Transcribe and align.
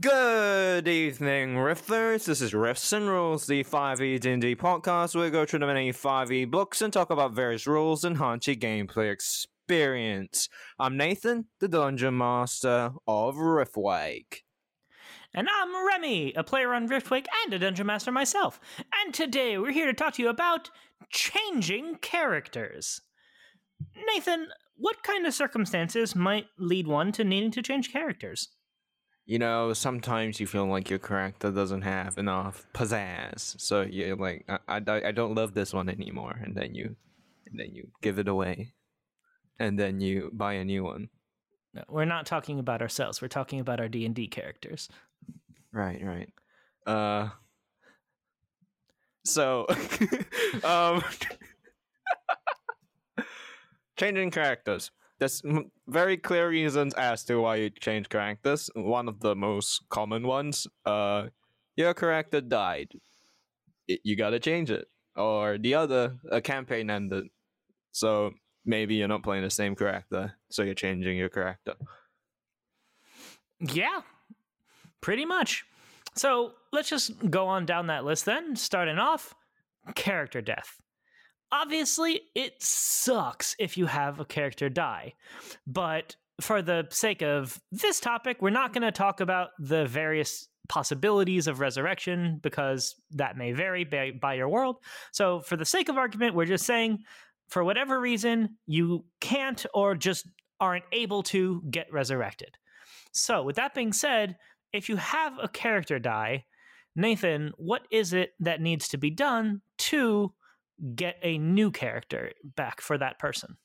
Good 0.00 0.88
evening, 0.88 1.54
Riffers. 1.54 2.24
This 2.26 2.42
is 2.42 2.52
Riffs 2.52 2.92
and 2.92 3.08
Rules, 3.08 3.46
the 3.46 3.62
5e 3.62 4.18
D&D 4.18 4.56
podcast 4.56 5.14
where 5.14 5.24
we 5.24 5.30
go 5.30 5.46
through 5.46 5.60
the 5.60 5.66
many 5.66 5.92
5e 5.92 6.50
books 6.50 6.82
and 6.82 6.92
talk 6.92 7.08
about 7.08 7.32
various 7.32 7.68
rules 7.68 8.04
and 8.04 8.16
haunchy 8.16 8.58
gameplay 8.58 9.10
experience. 9.10 10.48
I'm 10.78 10.96
Nathan, 10.96 11.46
the 11.60 11.68
Dungeon 11.68 12.18
Master 12.18 12.90
of 13.06 13.36
Riftwake. 13.36 14.42
And 15.32 15.48
I'm 15.48 15.86
Remy, 15.86 16.34
a 16.34 16.42
player 16.42 16.74
on 16.74 16.88
Riftwake 16.88 17.26
and 17.44 17.54
a 17.54 17.58
Dungeon 17.58 17.86
Master 17.86 18.10
myself. 18.10 18.60
And 19.02 19.14
today 19.14 19.56
we're 19.56 19.70
here 19.70 19.86
to 19.86 19.94
talk 19.94 20.14
to 20.14 20.22
you 20.22 20.28
about 20.28 20.68
changing 21.10 21.98
characters. 22.02 23.00
Nathan, 24.08 24.48
what 24.74 25.04
kind 25.04 25.26
of 25.26 25.32
circumstances 25.32 26.16
might 26.16 26.46
lead 26.58 26.88
one 26.88 27.12
to 27.12 27.24
needing 27.24 27.52
to 27.52 27.62
change 27.62 27.92
characters? 27.92 28.48
You 29.26 29.40
know, 29.40 29.72
sometimes 29.72 30.38
you 30.38 30.46
feel 30.46 30.66
like 30.66 30.88
your 30.88 31.00
character 31.00 31.50
doesn't 31.50 31.82
have 31.82 32.16
enough 32.16 32.64
pizzazz, 32.72 33.60
so 33.60 33.82
you're 33.82 34.14
like, 34.14 34.44
I, 34.48 34.58
I, 34.68 34.76
I 34.76 35.12
don't 35.12 35.34
love 35.34 35.52
this 35.52 35.74
one 35.74 35.88
anymore, 35.88 36.38
and 36.40 36.54
then 36.54 36.76
you, 36.76 36.94
and 37.50 37.58
then 37.58 37.74
you 37.74 37.88
give 38.02 38.20
it 38.20 38.28
away, 38.28 38.72
and 39.58 39.76
then 39.76 40.00
you 40.00 40.30
buy 40.32 40.52
a 40.54 40.64
new 40.64 40.84
one. 40.84 41.08
No, 41.74 41.82
we're 41.88 42.04
not 42.04 42.24
talking 42.24 42.60
about 42.60 42.80
ourselves. 42.80 43.20
We're 43.20 43.26
talking 43.26 43.58
about 43.58 43.80
our 43.80 43.88
D 43.88 44.06
and 44.06 44.14
D 44.14 44.28
characters. 44.28 44.88
Right, 45.72 46.00
right. 46.04 46.30
Uh, 46.86 47.30
so, 49.24 49.66
um, 50.64 51.02
changing 53.96 54.30
characters. 54.30 54.92
There's 55.18 55.42
very 55.88 56.16
clear 56.18 56.48
reasons 56.48 56.92
as 56.94 57.24
to 57.24 57.40
why 57.40 57.56
you 57.56 57.70
change 57.70 58.08
characters. 58.08 58.68
One 58.74 59.08
of 59.08 59.20
the 59.20 59.34
most 59.34 59.82
common 59.88 60.26
ones, 60.26 60.66
uh, 60.84 61.28
your 61.76 61.94
character 61.94 62.40
died. 62.40 62.92
It, 63.88 64.00
you 64.04 64.16
gotta 64.16 64.38
change 64.38 64.70
it. 64.70 64.86
Or 65.14 65.56
the 65.56 65.74
other, 65.74 66.16
a 66.30 66.42
campaign 66.42 66.90
ended. 66.90 67.28
So 67.92 68.32
maybe 68.66 68.96
you're 68.96 69.08
not 69.08 69.22
playing 69.22 69.44
the 69.44 69.50
same 69.50 69.74
character, 69.74 70.34
so 70.50 70.62
you're 70.62 70.74
changing 70.74 71.16
your 71.16 71.30
character. 71.30 71.74
Yeah, 73.60 74.02
pretty 75.00 75.24
much. 75.24 75.64
So 76.14 76.52
let's 76.72 76.90
just 76.90 77.30
go 77.30 77.46
on 77.46 77.64
down 77.64 77.86
that 77.86 78.04
list 78.04 78.26
then. 78.26 78.56
Starting 78.56 78.98
off, 78.98 79.34
character 79.94 80.42
death. 80.42 80.76
Obviously, 81.52 82.22
it 82.34 82.60
sucks 82.62 83.54
if 83.58 83.76
you 83.76 83.86
have 83.86 84.18
a 84.18 84.24
character 84.24 84.68
die, 84.68 85.14
but 85.66 86.16
for 86.40 86.60
the 86.60 86.86
sake 86.90 87.22
of 87.22 87.60
this 87.72 88.00
topic, 88.00 88.38
we're 88.40 88.50
not 88.50 88.72
going 88.72 88.82
to 88.82 88.92
talk 88.92 89.20
about 89.20 89.50
the 89.58 89.86
various 89.86 90.48
possibilities 90.68 91.46
of 91.46 91.60
resurrection 91.60 92.40
because 92.42 92.96
that 93.12 93.36
may 93.36 93.52
vary 93.52 93.84
by, 93.84 94.10
by, 94.20 94.34
your 94.34 94.48
world. 94.48 94.76
So, 95.12 95.40
for 95.40 95.56
the 95.56 95.64
sake 95.64 95.88
of 95.88 95.96
argument, 95.96 96.34
we're 96.34 96.44
just 96.46 96.66
saying 96.66 97.04
for 97.48 97.62
whatever 97.64 98.00
reason, 98.00 98.56
you 98.66 99.04
can't 99.20 99.64
or 99.72 99.94
just 99.94 100.26
aren't 100.60 100.84
able 100.92 101.22
to 101.22 101.62
get 101.70 101.92
resurrected. 101.92 102.56
So, 103.12 103.42
with 103.42 103.56
that 103.56 103.74
being 103.74 103.92
said, 103.92 104.36
if 104.72 104.88
you 104.88 104.96
have 104.96 105.38
a 105.40 105.48
character 105.48 105.98
die, 105.98 106.44
Nathan, 106.94 107.52
what 107.56 107.86
is 107.90 108.12
it 108.12 108.32
that 108.40 108.60
needs 108.60 108.88
to 108.88 108.98
be 108.98 109.10
done 109.10 109.60
to 109.78 110.32
get 110.94 111.18
a 111.22 111.38
new 111.38 111.70
character 111.70 112.32
back 112.44 112.80
for 112.80 112.98
that 112.98 113.18
person? 113.18 113.58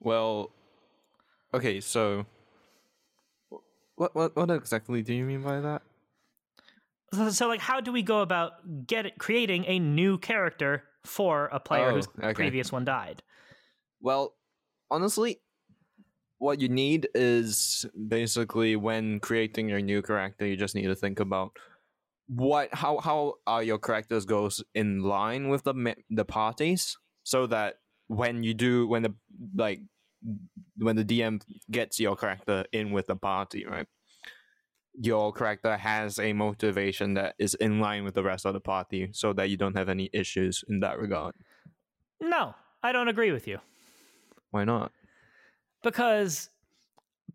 Well, 0.00 0.52
okay, 1.54 1.80
so 1.80 2.26
what 3.96 4.14
what 4.14 4.36
what 4.36 4.50
exactly 4.50 5.02
do 5.02 5.14
you 5.14 5.24
mean 5.24 5.42
by 5.42 5.60
that? 5.60 5.82
So, 7.14 7.30
so 7.30 7.48
like, 7.48 7.60
how 7.60 7.80
do 7.80 7.92
we 7.92 8.02
go 8.02 8.20
about 8.20 8.86
get 8.86 9.06
it, 9.06 9.18
creating 9.18 9.64
a 9.66 9.78
new 9.78 10.18
character 10.18 10.84
for 11.04 11.46
a 11.46 11.60
player 11.60 11.92
Oh, 11.92 11.92
whose 11.92 12.08
okay. 12.22 12.34
previous 12.34 12.72
one 12.72 12.84
died? 12.84 13.22
Well, 14.00 14.36
honestly, 14.90 15.40
what 16.38 16.60
you 16.60 16.68
need 16.68 17.08
is 17.14 17.86
basically 18.08 18.76
when 18.76 19.20
creating 19.20 19.68
your 19.68 19.80
new 19.80 20.02
character, 20.02 20.46
you 20.46 20.56
just 20.56 20.74
need 20.74 20.86
to 20.86 20.96
think 20.96 21.20
about 21.20 21.58
what 22.28 22.68
how 22.72 22.98
how 22.98 23.34
are 23.46 23.62
your 23.62 23.78
characters 23.78 24.24
goes 24.24 24.62
in 24.74 25.00
line 25.02 25.48
with 25.48 25.64
the 25.64 25.94
the 26.10 26.24
parties, 26.24 26.96
so 27.22 27.46
that 27.46 27.76
when 28.08 28.42
you 28.42 28.54
do 28.54 28.86
when 28.86 29.02
the 29.02 29.14
like 29.54 29.80
when 30.78 30.96
the 30.96 31.04
DM 31.04 31.40
gets 31.70 32.00
your 32.00 32.16
character 32.16 32.64
in 32.72 32.92
with 32.92 33.06
the 33.06 33.16
party, 33.16 33.64
right? 33.66 33.86
Your 34.98 35.32
character 35.32 35.76
has 35.76 36.18
a 36.18 36.32
motivation 36.32 37.14
that 37.14 37.34
is 37.38 37.54
in 37.54 37.80
line 37.80 38.02
with 38.04 38.14
the 38.14 38.22
rest 38.22 38.46
of 38.46 38.54
the 38.54 38.60
party, 38.60 39.10
so 39.12 39.32
that 39.34 39.50
you 39.50 39.56
don't 39.56 39.76
have 39.76 39.88
any 39.88 40.10
issues 40.12 40.64
in 40.68 40.80
that 40.80 40.98
regard. 40.98 41.34
No, 42.20 42.54
I 42.82 42.92
don't 42.92 43.08
agree 43.08 43.30
with 43.30 43.46
you. 43.46 43.58
Why 44.50 44.64
not? 44.64 44.92
because 45.86 46.50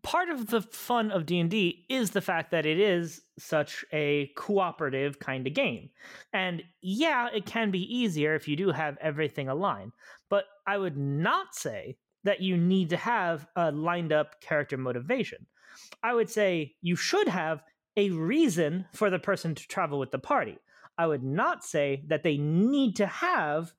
part 0.04 0.30
of 0.30 0.48
the 0.48 0.62
fun 0.62 1.12
of 1.12 1.26
D&D 1.26 1.86
is 1.90 2.12
the 2.12 2.22
fact 2.22 2.52
that 2.52 2.66
it 2.66 2.80
is 2.80 3.22
such 3.38 3.86
a 3.94 4.32
cooperative 4.36 5.20
kind 5.20 5.46
of 5.46 5.54
game. 5.54 5.90
And 6.34 6.64
yeah, 6.82 7.30
it 7.34 7.46
can 7.46 7.72
be 7.72 7.96
easier 7.96 8.36
if 8.36 8.48
you 8.48 8.56
do 8.56 8.72
have 8.72 8.98
everything 9.02 9.48
aligned, 9.48 9.94
but 10.30 10.46
I 10.66 10.78
would 10.78 10.98
not 10.98 11.54
say 11.54 11.98
that 12.24 12.42
you 12.42 12.58
need 12.58 12.90
to 12.90 12.98
have 12.98 13.48
a 13.56 13.72
lined 13.72 14.12
up 14.12 14.42
character 14.42 14.78
motivation. 14.78 15.46
I 16.04 16.14
would 16.14 16.30
say 16.30 16.76
you 16.82 16.96
should 16.96 17.28
have 17.28 17.64
a 17.98 18.10
reason 18.12 18.86
for 18.94 19.10
the 19.10 19.20
person 19.20 19.56
to 19.56 19.68
travel 19.68 20.00
with 20.00 20.12
the 20.12 20.20
party. 20.20 20.58
I 20.98 21.08
would 21.08 21.24
not 21.24 21.64
say 21.64 22.04
that 22.08 22.24
they 22.24 22.38
need 22.38 22.96
to 22.98 23.08
have 23.08 23.74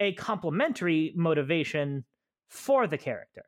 a 0.00 0.12
complementary 0.14 1.12
motivation 1.16 2.04
for 2.48 2.86
the 2.86 2.98
character. 2.98 3.44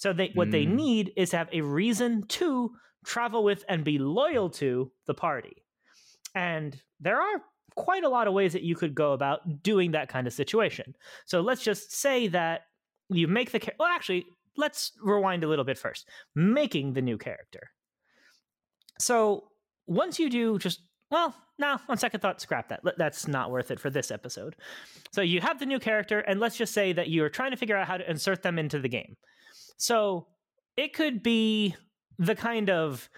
So 0.00 0.14
they 0.14 0.30
what 0.34 0.50
they 0.50 0.64
Mm. 0.64 0.74
need 0.76 1.12
is 1.14 1.30
to 1.30 1.36
have 1.36 1.50
a 1.52 1.60
reason 1.60 2.22
to 2.40 2.74
travel 3.04 3.44
with 3.44 3.66
and 3.68 3.84
be 3.84 3.98
loyal 3.98 4.48
to 4.48 4.90
the 5.06 5.12
party. 5.12 5.62
And 6.34 6.80
there 7.00 7.20
are 7.20 7.42
quite 7.74 8.02
a 8.02 8.08
lot 8.08 8.26
of 8.26 8.32
ways 8.32 8.54
that 8.54 8.62
you 8.62 8.74
could 8.74 8.94
go 8.94 9.12
about 9.12 9.62
doing 9.62 9.90
that 9.90 10.08
kind 10.08 10.26
of 10.26 10.32
situation. 10.32 10.94
So 11.26 11.42
let's 11.42 11.62
just 11.62 11.92
say 11.92 12.28
that 12.28 12.62
you 13.10 13.28
make 13.28 13.50
the 13.50 13.60
well 13.78 13.88
actually 13.88 14.24
let's 14.56 14.92
rewind 15.02 15.44
a 15.44 15.48
little 15.48 15.66
bit 15.66 15.76
first. 15.76 16.08
Making 16.34 16.94
the 16.94 17.02
new 17.02 17.18
character. 17.18 17.70
So 18.98 19.48
once 19.86 20.18
you 20.18 20.30
do 20.30 20.58
just 20.58 20.80
well, 21.10 21.34
no, 21.58 21.76
on 21.88 21.98
second 21.98 22.20
thought, 22.20 22.40
scrap 22.40 22.68
that. 22.68 22.80
That's 22.96 23.28
not 23.28 23.50
worth 23.50 23.70
it 23.70 23.80
for 23.80 23.90
this 23.90 24.10
episode. 24.10 24.56
So 25.12 25.20
you 25.20 25.40
have 25.42 25.58
the 25.58 25.66
new 25.66 25.80
character, 25.80 26.20
and 26.20 26.40
let's 26.40 26.56
just 26.56 26.72
say 26.72 26.92
that 26.94 27.10
you're 27.10 27.28
trying 27.28 27.50
to 27.50 27.56
figure 27.56 27.76
out 27.76 27.86
how 27.88 27.98
to 27.98 28.08
insert 28.10 28.42
them 28.42 28.58
into 28.58 28.78
the 28.78 28.88
game. 28.88 29.16
So 29.80 30.26
it 30.76 30.92
could 30.92 31.22
be 31.22 31.74
the 32.18 32.34
kind 32.34 32.68
of 32.68 33.08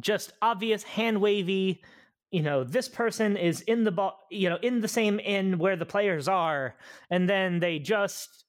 just 0.00 0.32
obvious 0.40 0.84
hand 0.84 1.20
wavy, 1.20 1.82
you 2.30 2.42
know, 2.42 2.62
this 2.62 2.88
person 2.88 3.36
is 3.36 3.62
in 3.62 3.82
the 3.82 3.90
ball, 3.90 4.20
you 4.30 4.48
know, 4.48 4.58
in 4.62 4.80
the 4.80 4.88
same 4.88 5.18
inn 5.18 5.58
where 5.58 5.76
the 5.76 5.86
players 5.86 6.28
are, 6.28 6.76
and 7.10 7.28
then 7.28 7.58
they 7.58 7.80
just 7.80 8.44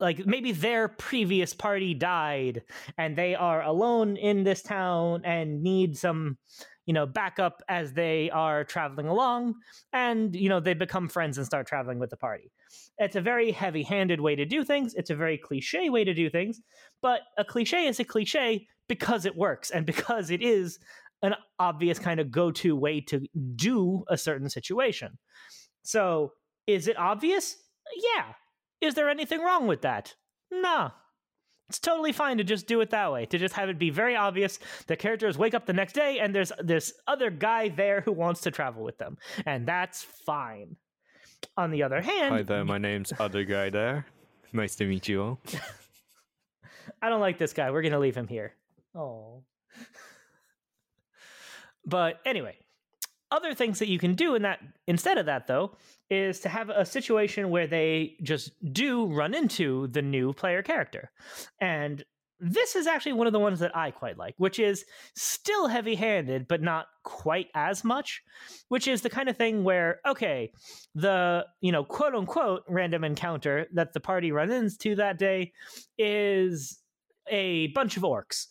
like 0.00 0.26
maybe 0.26 0.52
their 0.52 0.88
previous 0.88 1.54
party 1.54 1.92
died 1.94 2.62
and 2.98 3.16
they 3.16 3.34
are 3.34 3.62
alone 3.62 4.16
in 4.16 4.42
this 4.42 4.62
town 4.62 5.22
and 5.24 5.62
need 5.62 5.96
some 5.96 6.36
you 6.84 6.92
know 6.92 7.06
backup 7.06 7.62
as 7.68 7.92
they 7.92 8.28
are 8.30 8.64
traveling 8.64 9.06
along 9.06 9.54
and 9.92 10.34
you 10.34 10.48
know 10.48 10.58
they 10.58 10.74
become 10.74 11.08
friends 11.08 11.38
and 11.38 11.46
start 11.46 11.66
traveling 11.66 11.98
with 11.98 12.10
the 12.10 12.16
party 12.16 12.50
it's 12.98 13.16
a 13.16 13.20
very 13.20 13.50
heavy-handed 13.50 14.20
way 14.20 14.36
to 14.36 14.44
do 14.44 14.64
things 14.64 14.94
it's 14.94 15.10
a 15.10 15.16
very 15.16 15.38
cliche 15.38 15.90
way 15.90 16.04
to 16.04 16.14
do 16.14 16.30
things 16.30 16.60
but 17.02 17.20
a 17.38 17.44
cliche 17.44 17.86
is 17.86 18.00
a 18.00 18.04
cliche 18.04 18.66
because 18.88 19.24
it 19.24 19.36
works 19.36 19.70
and 19.70 19.86
because 19.86 20.30
it 20.30 20.42
is 20.42 20.78
an 21.22 21.34
obvious 21.58 21.98
kind 21.98 22.20
of 22.20 22.30
go-to 22.30 22.76
way 22.76 23.00
to 23.00 23.26
do 23.56 24.04
a 24.08 24.16
certain 24.16 24.48
situation 24.48 25.18
so 25.82 26.32
is 26.66 26.88
it 26.88 26.98
obvious 26.98 27.56
yeah 27.96 28.26
is 28.80 28.94
there 28.94 29.08
anything 29.08 29.40
wrong 29.40 29.66
with 29.66 29.82
that 29.82 30.14
nah 30.50 30.90
It's 31.70 31.78
totally 31.78 32.12
fine 32.12 32.36
to 32.38 32.44
just 32.44 32.66
do 32.66 32.82
it 32.82 32.90
that 32.90 33.10
way, 33.10 33.24
to 33.26 33.38
just 33.38 33.54
have 33.54 33.70
it 33.70 33.78
be 33.78 33.88
very 33.88 34.14
obvious. 34.16 34.58
The 34.86 34.96
characters 34.96 35.38
wake 35.38 35.54
up 35.54 35.64
the 35.64 35.72
next 35.72 35.94
day 35.94 36.18
and 36.18 36.34
there's 36.34 36.52
this 36.62 36.92
other 37.06 37.30
guy 37.30 37.70
there 37.70 38.02
who 38.02 38.12
wants 38.12 38.42
to 38.42 38.50
travel 38.50 38.84
with 38.84 38.98
them. 38.98 39.16
And 39.46 39.66
that's 39.66 40.02
fine. 40.26 40.76
On 41.56 41.70
the 41.70 41.82
other 41.82 42.00
hand, 42.00 42.34
Hi 42.34 42.42
there, 42.42 42.64
my 42.64 42.78
name's 42.78 43.12
Other 43.18 43.44
Guy 43.44 43.70
there. 43.70 44.06
Nice 44.52 44.76
to 44.76 44.86
meet 44.86 45.08
you 45.08 45.22
all. 45.22 45.40
I 47.02 47.08
don't 47.08 47.20
like 47.20 47.38
this 47.38 47.52
guy. 47.52 47.70
We're 47.70 47.82
to 47.82 47.98
leave 47.98 48.16
him 48.16 48.28
here. 48.28 48.54
Oh. 48.94 49.42
but 51.86 52.20
anyway, 52.24 52.56
other 53.30 53.54
things 53.54 53.78
that 53.80 53.88
you 53.88 53.98
can 53.98 54.14
do 54.14 54.34
in 54.34 54.42
that 54.42 54.60
instead 54.86 55.18
of 55.18 55.26
that 55.26 55.46
though 55.46 55.72
is 56.10 56.40
to 56.40 56.48
have 56.48 56.70
a 56.70 56.84
situation 56.84 57.50
where 57.50 57.66
they 57.66 58.16
just 58.22 58.52
do 58.72 59.06
run 59.06 59.34
into 59.34 59.88
the 59.88 60.02
new 60.02 60.32
player 60.32 60.62
character. 60.62 61.10
And 61.60 62.04
this 62.44 62.76
is 62.76 62.86
actually 62.86 63.14
one 63.14 63.26
of 63.26 63.32
the 63.32 63.38
ones 63.38 63.60
that 63.60 63.74
I 63.74 63.90
quite 63.90 64.18
like, 64.18 64.34
which 64.36 64.58
is 64.58 64.84
still 65.16 65.66
heavy 65.66 65.94
handed, 65.94 66.46
but 66.46 66.60
not 66.60 66.86
quite 67.02 67.48
as 67.54 67.82
much, 67.82 68.22
which 68.68 68.86
is 68.86 69.00
the 69.00 69.08
kind 69.08 69.30
of 69.30 69.36
thing 69.38 69.64
where, 69.64 70.00
okay, 70.06 70.52
the, 70.94 71.46
you 71.62 71.72
know, 71.72 71.84
quote 71.84 72.14
unquote 72.14 72.62
random 72.68 73.02
encounter 73.02 73.66
that 73.72 73.94
the 73.94 74.00
party 74.00 74.30
runs 74.30 74.52
into 74.52 74.94
that 74.96 75.18
day 75.18 75.52
is 75.96 76.78
a 77.30 77.68
bunch 77.68 77.96
of 77.96 78.02
orcs. 78.02 78.48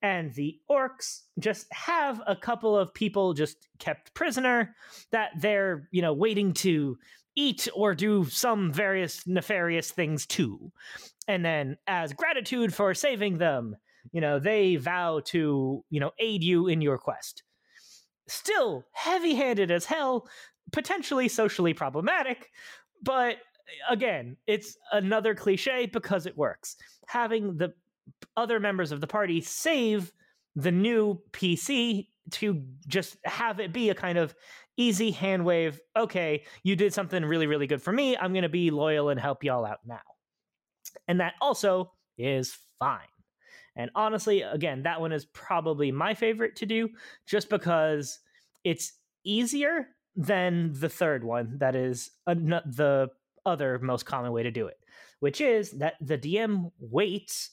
And 0.00 0.32
the 0.32 0.58
orcs 0.70 1.20
just 1.38 1.66
have 1.72 2.22
a 2.26 2.36
couple 2.36 2.76
of 2.76 2.94
people 2.94 3.34
just 3.34 3.68
kept 3.78 4.14
prisoner 4.14 4.74
that 5.12 5.30
they're, 5.38 5.88
you 5.90 6.00
know, 6.00 6.14
waiting 6.14 6.54
to 6.54 6.96
eat 7.34 7.68
or 7.74 7.94
do 7.94 8.24
some 8.24 8.72
various 8.72 9.26
nefarious 9.26 9.90
things 9.90 10.26
to. 10.26 10.72
And 11.28 11.44
then, 11.44 11.76
as 11.86 12.12
gratitude 12.12 12.72
for 12.72 12.94
saving 12.94 13.38
them, 13.38 13.76
you 14.12 14.20
know, 14.20 14.38
they 14.38 14.76
vow 14.76 15.20
to, 15.26 15.84
you 15.90 16.00
know, 16.00 16.12
aid 16.18 16.42
you 16.42 16.68
in 16.68 16.80
your 16.80 16.98
quest. 16.98 17.42
Still 18.28 18.84
heavy 18.92 19.34
handed 19.34 19.70
as 19.70 19.84
hell, 19.84 20.28
potentially 20.72 21.28
socially 21.28 21.74
problematic, 21.74 22.50
but 23.02 23.36
eh, 23.36 23.92
again, 23.92 24.36
it's 24.46 24.76
another 24.92 25.34
cliche 25.34 25.86
because 25.86 26.26
it 26.26 26.36
works. 26.36 26.76
Having 27.06 27.56
the 27.56 27.72
other 28.36 28.60
members 28.60 28.92
of 28.92 29.00
the 29.00 29.06
party 29.06 29.40
save 29.40 30.12
the 30.54 30.72
new 30.72 31.20
PC 31.32 32.08
to 32.30 32.62
just 32.88 33.16
have 33.24 33.60
it 33.60 33.72
be 33.72 33.90
a 33.90 33.94
kind 33.94 34.18
of 34.18 34.34
easy 34.76 35.10
hand 35.10 35.44
wave. 35.44 35.80
Okay, 35.96 36.44
you 36.62 36.76
did 36.76 36.92
something 36.92 37.24
really, 37.24 37.46
really 37.46 37.66
good 37.66 37.82
for 37.82 37.92
me. 37.92 38.16
I'm 38.16 38.32
going 38.32 38.42
to 38.42 38.48
be 38.48 38.70
loyal 38.70 39.10
and 39.10 39.20
help 39.20 39.44
y'all 39.44 39.64
out 39.64 39.80
now. 39.84 40.00
And 41.08 41.20
that 41.20 41.34
also 41.40 41.92
is 42.18 42.56
fine. 42.78 43.00
And 43.76 43.90
honestly, 43.94 44.42
again, 44.42 44.82
that 44.84 45.00
one 45.00 45.12
is 45.12 45.26
probably 45.26 45.92
my 45.92 46.14
favorite 46.14 46.56
to 46.56 46.66
do 46.66 46.88
just 47.26 47.50
because 47.50 48.18
it's 48.64 48.94
easier 49.24 49.88
than 50.16 50.72
the 50.72 50.88
third 50.88 51.22
one 51.22 51.58
that 51.58 51.76
is 51.76 52.10
the 52.26 53.08
other 53.44 53.78
most 53.78 54.06
common 54.06 54.32
way 54.32 54.42
to 54.42 54.50
do 54.50 54.66
it, 54.66 54.78
which 55.20 55.40
is 55.40 55.72
that 55.72 55.94
the 56.00 56.16
DM 56.16 56.70
waits 56.80 57.50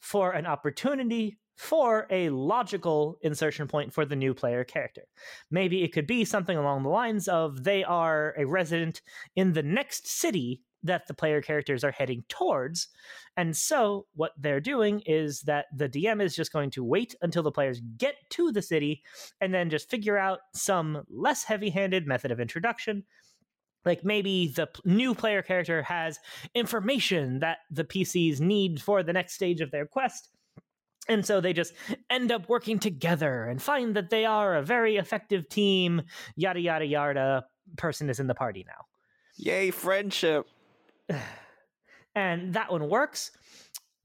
for 0.00 0.32
an 0.32 0.46
opportunity 0.46 1.38
for 1.56 2.06
a 2.10 2.28
logical 2.30 3.18
insertion 3.22 3.66
point 3.66 3.92
for 3.92 4.04
the 4.04 4.16
new 4.16 4.34
player 4.34 4.62
character. 4.64 5.02
Maybe 5.50 5.82
it 5.82 5.92
could 5.92 6.06
be 6.06 6.24
something 6.24 6.56
along 6.56 6.82
the 6.82 6.90
lines 6.90 7.28
of 7.28 7.64
they 7.64 7.82
are 7.82 8.34
a 8.36 8.44
resident 8.44 9.00
in 9.36 9.52
the 9.52 9.62
next 9.62 10.06
city 10.06 10.62
that 10.86 11.06
the 11.06 11.14
player 11.14 11.40
characters 11.40 11.84
are 11.84 11.92
heading 11.92 12.24
towards. 12.28 12.88
And 13.36 13.56
so, 13.56 14.06
what 14.14 14.32
they're 14.38 14.60
doing 14.60 15.02
is 15.06 15.42
that 15.42 15.66
the 15.74 15.88
DM 15.88 16.22
is 16.22 16.34
just 16.34 16.52
going 16.52 16.70
to 16.70 16.84
wait 16.84 17.14
until 17.22 17.42
the 17.42 17.52
players 17.52 17.80
get 17.96 18.16
to 18.30 18.50
the 18.52 18.62
city 18.62 19.02
and 19.40 19.52
then 19.52 19.70
just 19.70 19.90
figure 19.90 20.18
out 20.18 20.40
some 20.54 21.04
less 21.08 21.44
heavy 21.44 21.70
handed 21.70 22.06
method 22.06 22.30
of 22.30 22.40
introduction. 22.40 23.04
Like 23.84 24.04
maybe 24.04 24.48
the 24.48 24.68
new 24.84 25.14
player 25.14 25.42
character 25.42 25.82
has 25.82 26.18
information 26.54 27.38
that 27.38 27.58
the 27.70 27.84
PCs 27.84 28.40
need 28.40 28.82
for 28.82 29.02
the 29.02 29.12
next 29.12 29.34
stage 29.34 29.60
of 29.60 29.70
their 29.70 29.86
quest. 29.86 30.28
And 31.08 31.24
so 31.24 31.40
they 31.40 31.52
just 31.52 31.72
end 32.10 32.32
up 32.32 32.48
working 32.48 32.80
together 32.80 33.44
and 33.44 33.62
find 33.62 33.94
that 33.94 34.10
they 34.10 34.24
are 34.24 34.56
a 34.56 34.62
very 34.62 34.96
effective 34.96 35.48
team, 35.48 36.02
yada, 36.34 36.60
yada, 36.60 36.84
yada. 36.84 37.46
Person 37.76 38.10
is 38.10 38.18
in 38.18 38.26
the 38.26 38.34
party 38.34 38.64
now. 38.66 38.86
Yay, 39.36 39.70
friendship. 39.70 40.46
and 42.14 42.54
that 42.54 42.70
one 42.70 42.88
works. 42.88 43.32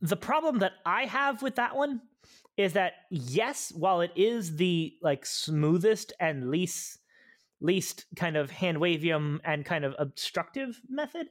The 0.02 0.18
problem 0.18 0.60
that 0.60 0.74
I 0.86 1.06
have 1.06 1.42
with 1.42 1.56
that 1.56 1.76
one 1.76 2.02
is 2.58 2.74
that 2.74 2.94
yes, 3.10 3.72
while 3.76 4.02
it 4.02 4.12
is 4.16 4.56
the 4.56 4.94
like 5.02 5.26
smoothest 5.26 6.14
and 6.20 6.50
least 6.50 6.98
least 7.64 8.06
kind 8.16 8.36
of 8.36 8.50
hand 8.50 8.78
wavium 8.78 9.40
and 9.44 9.64
kind 9.64 9.86
of 9.86 9.96
obstructive 10.00 10.82
method, 10.90 11.28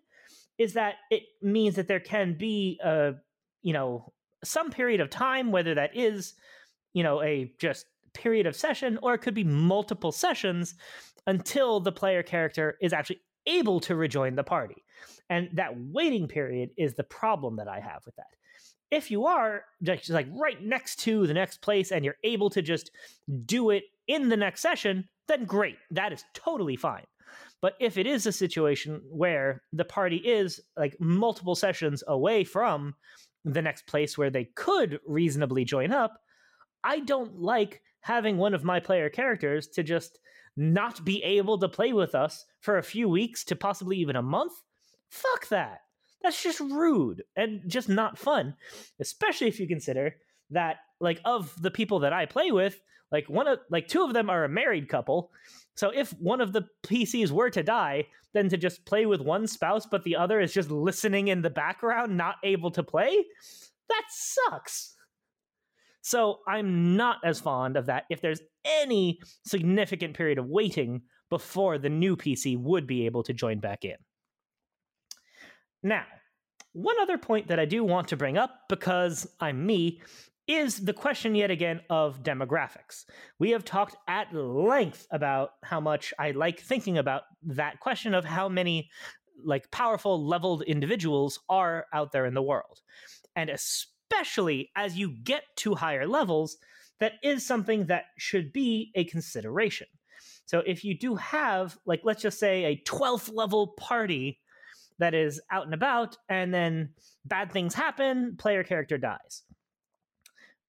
is 0.59 0.75
that 0.75 0.95
it 1.11 1.25
means 1.43 1.75
that 1.77 1.89
there 1.89 2.01
can 2.01 2.35
be 2.35 2.79
a 2.83 3.15
you 3.63 3.73
know 3.73 4.13
some 4.45 4.71
period 4.71 5.01
of 5.01 5.11
time, 5.11 5.51
whether 5.51 5.75
that 5.75 5.97
is 5.97 6.35
you 6.93 7.03
know 7.03 7.23
a 7.23 7.53
just 7.59 7.87
period 8.15 8.47
of 8.47 8.57
session 8.57 8.99
or 9.03 9.15
it 9.15 9.19
could 9.19 9.35
be 9.35 9.45
multiple 9.45 10.11
sessions 10.11 10.75
until 11.27 11.79
the 11.79 11.93
player 11.93 12.23
character 12.23 12.77
is 12.81 12.93
actually 12.93 13.21
able 13.47 13.81
to 13.81 13.95
rejoin 13.95 14.35
the 14.35 14.43
party. 14.43 14.83
And 15.29 15.49
that 15.55 15.75
waiting 15.77 16.29
period 16.29 16.71
is 16.77 16.95
the 16.95 17.05
problem 17.05 17.57
that 17.57 17.69
I 17.69 17.81
have 17.81 18.03
with 18.05 18.17
that. 18.17 18.27
If 18.91 19.11
you 19.11 19.27
are 19.27 19.65
just 19.83 20.11
like 20.11 20.27
right 20.33 20.61
next 20.63 20.97
to 21.01 21.27
the 21.27 21.35
next 21.35 21.63
place 21.63 21.93
and 21.93 22.05
you're 22.05 22.17
able 22.25 22.51
to 22.51 22.63
just 22.63 22.91
do 23.47 23.71
it 23.71 23.85
in 24.09 24.29
the 24.29 24.37
next 24.37 24.63
session, 24.63 25.09
then 25.29 25.45
great. 25.45 25.77
That 25.93 26.13
is 26.13 26.25
totally 26.35 26.77
fine. 26.77 27.05
But 27.61 27.75
if 27.79 27.99
it 27.99 28.07
is 28.07 28.27
a 28.27 28.33
situation 28.33 29.01
where 29.09 29.63
the 29.73 29.85
party 29.85 30.17
is 30.17 30.61
like 30.77 30.97
multiple 30.99 31.55
sessions 31.55 32.03
away 32.09 32.43
from 32.43 32.95
the 33.45 33.63
next 33.63 33.87
place 33.87 34.19
where 34.19 34.31
they 34.31 34.47
could 34.57 34.99
reasonably 35.07 35.65
join 35.65 35.93
up, 35.93 36.21
I 36.83 37.01
don't 37.01 37.41
like 37.41 37.83
having 38.01 38.39
one 38.39 38.55
of 38.55 38.65
my 38.65 38.81
player 38.81 39.11
characters 39.11 39.69
to 39.69 39.83
just 39.83 40.19
not 40.57 41.05
be 41.05 41.23
able 41.23 41.59
to 41.59 41.69
play 41.69 41.93
with 41.93 42.15
us 42.15 42.45
for 42.61 42.79
a 42.79 42.83
few 42.83 43.09
weeks 43.09 43.45
to 43.45 43.57
possibly 43.57 43.97
even 43.99 44.17
a 44.17 44.23
month, 44.23 44.53
fuck 45.11 45.49
that. 45.49 45.81
That's 46.23 46.43
just 46.43 46.61
rude 46.61 47.23
and 47.37 47.63
just 47.67 47.89
not 47.89 48.19
fun, 48.19 48.55
especially 49.01 49.49
if 49.49 49.59
you 49.59 49.67
consider 49.67 50.17
that 50.51 50.77
like 51.01 51.21
of 51.25 51.55
the 51.61 51.71
people 51.71 52.01
that 52.01 52.13
I 52.13 52.27
play 52.27 52.51
with, 52.51 52.81
like 53.11 53.29
one 53.29 53.49
of 53.49 53.61
like 53.71 53.89
two 53.89 54.05
of 54.05 54.13
them 54.13 54.29
are 54.29 54.45
a 54.45 54.49
married 54.49 54.89
couple. 54.89 55.31
So 55.77 55.91
if 55.91 56.11
one 56.21 56.41
of 56.41 56.53
the 56.53 56.67
PCs 56.83 57.31
were 57.31 57.51
to 57.51 57.63
die, 57.63 58.07
then 58.35 58.49
to 58.51 58.57
just 58.57 58.85
play 58.85 59.07
with 59.07 59.21
one 59.21 59.47
spouse 59.47 59.87
but 59.87 60.05
the 60.05 60.17
other 60.17 60.41
is 60.41 60.53
just 60.53 60.71
listening 60.71 61.29
in 61.29 61.43
the 61.43 61.51
background, 61.51 62.17
not 62.17 62.37
able 62.45 62.71
to 62.73 62.83
play, 62.83 63.25
that 63.89 64.05
sucks. 64.11 64.95
So 66.03 66.41
I'm 66.47 66.97
not 66.97 67.19
as 67.25 67.41
fond 67.41 67.77
of 67.77 67.87
that 67.87 68.05
if 68.11 68.21
there's 68.21 68.41
any 68.65 69.21
significant 69.47 70.17
period 70.17 70.39
of 70.39 70.47
waiting 70.47 71.03
before 71.29 71.79
the 71.79 71.89
new 71.89 72.17
PC 72.17 72.59
would 72.59 72.87
be 72.87 73.07
able 73.07 73.23
to 73.25 73.33
join 73.33 73.59
back 73.59 73.85
in. 73.85 73.97
Now, 75.83 76.05
one 76.73 76.97
other 77.01 77.19
point 77.19 77.49
that 77.49 77.59
I 77.59 77.65
do 77.65 77.83
want 77.83 78.09
to 78.09 78.17
bring 78.17 78.39
up 78.39 78.51
because 78.69 79.27
I'm 79.41 79.67
me 79.67 80.01
is 80.47 80.85
the 80.85 80.93
question 80.93 81.35
yet 81.35 81.51
again 81.51 81.81
of 81.91 82.23
demographics. 82.23 83.05
We 83.39 83.51
have 83.51 83.65
talked 83.65 83.97
at 84.09 84.35
length 84.35 85.07
about 85.11 85.51
how 85.63 85.81
much 85.81 86.13
I 86.19 86.33
like 86.33 86.61
thinking 86.61 86.99
about 86.99 87.23
that 87.43 87.81
question 87.81 88.15
of 88.15 88.25
how 88.25 88.49
many 88.49 88.91
like 89.45 89.71
powerful 89.71 90.27
leveled 90.27 90.63
individuals 90.63 91.39
are 91.49 91.87
out 91.95 92.13
there 92.13 92.27
in 92.27 92.35
the 92.35 92.43
world. 92.43 92.81
And 93.37 93.49
especially 93.49 94.71
as 94.77 94.99
you 94.99 95.13
get 95.23 95.45
to 95.59 95.75
higher 95.75 96.07
levels, 96.07 96.59
that 96.99 97.13
is 97.23 97.47
something 97.47 97.87
that 97.87 98.05
should 98.19 98.53
be 98.53 98.91
a 98.95 99.05
consideration. 99.05 99.87
So 100.47 100.63
if 100.67 100.85
you 100.85 100.99
do 100.99 101.15
have, 101.15 101.79
like, 101.87 102.01
let's 102.03 102.23
just 102.23 102.39
say 102.39 102.65
a 102.65 102.83
12th 102.87 103.33
level 103.33 103.69
party 103.79 104.41
that 105.01 105.15
is 105.15 105.41
out 105.51 105.65
and 105.65 105.75
about, 105.75 106.17
and 106.29 106.55
then 106.55 106.91
bad 107.25 107.51
things 107.51 107.75
happen, 107.75 108.37
player 108.39 108.63
character 108.63 108.99
dies. 108.99 109.43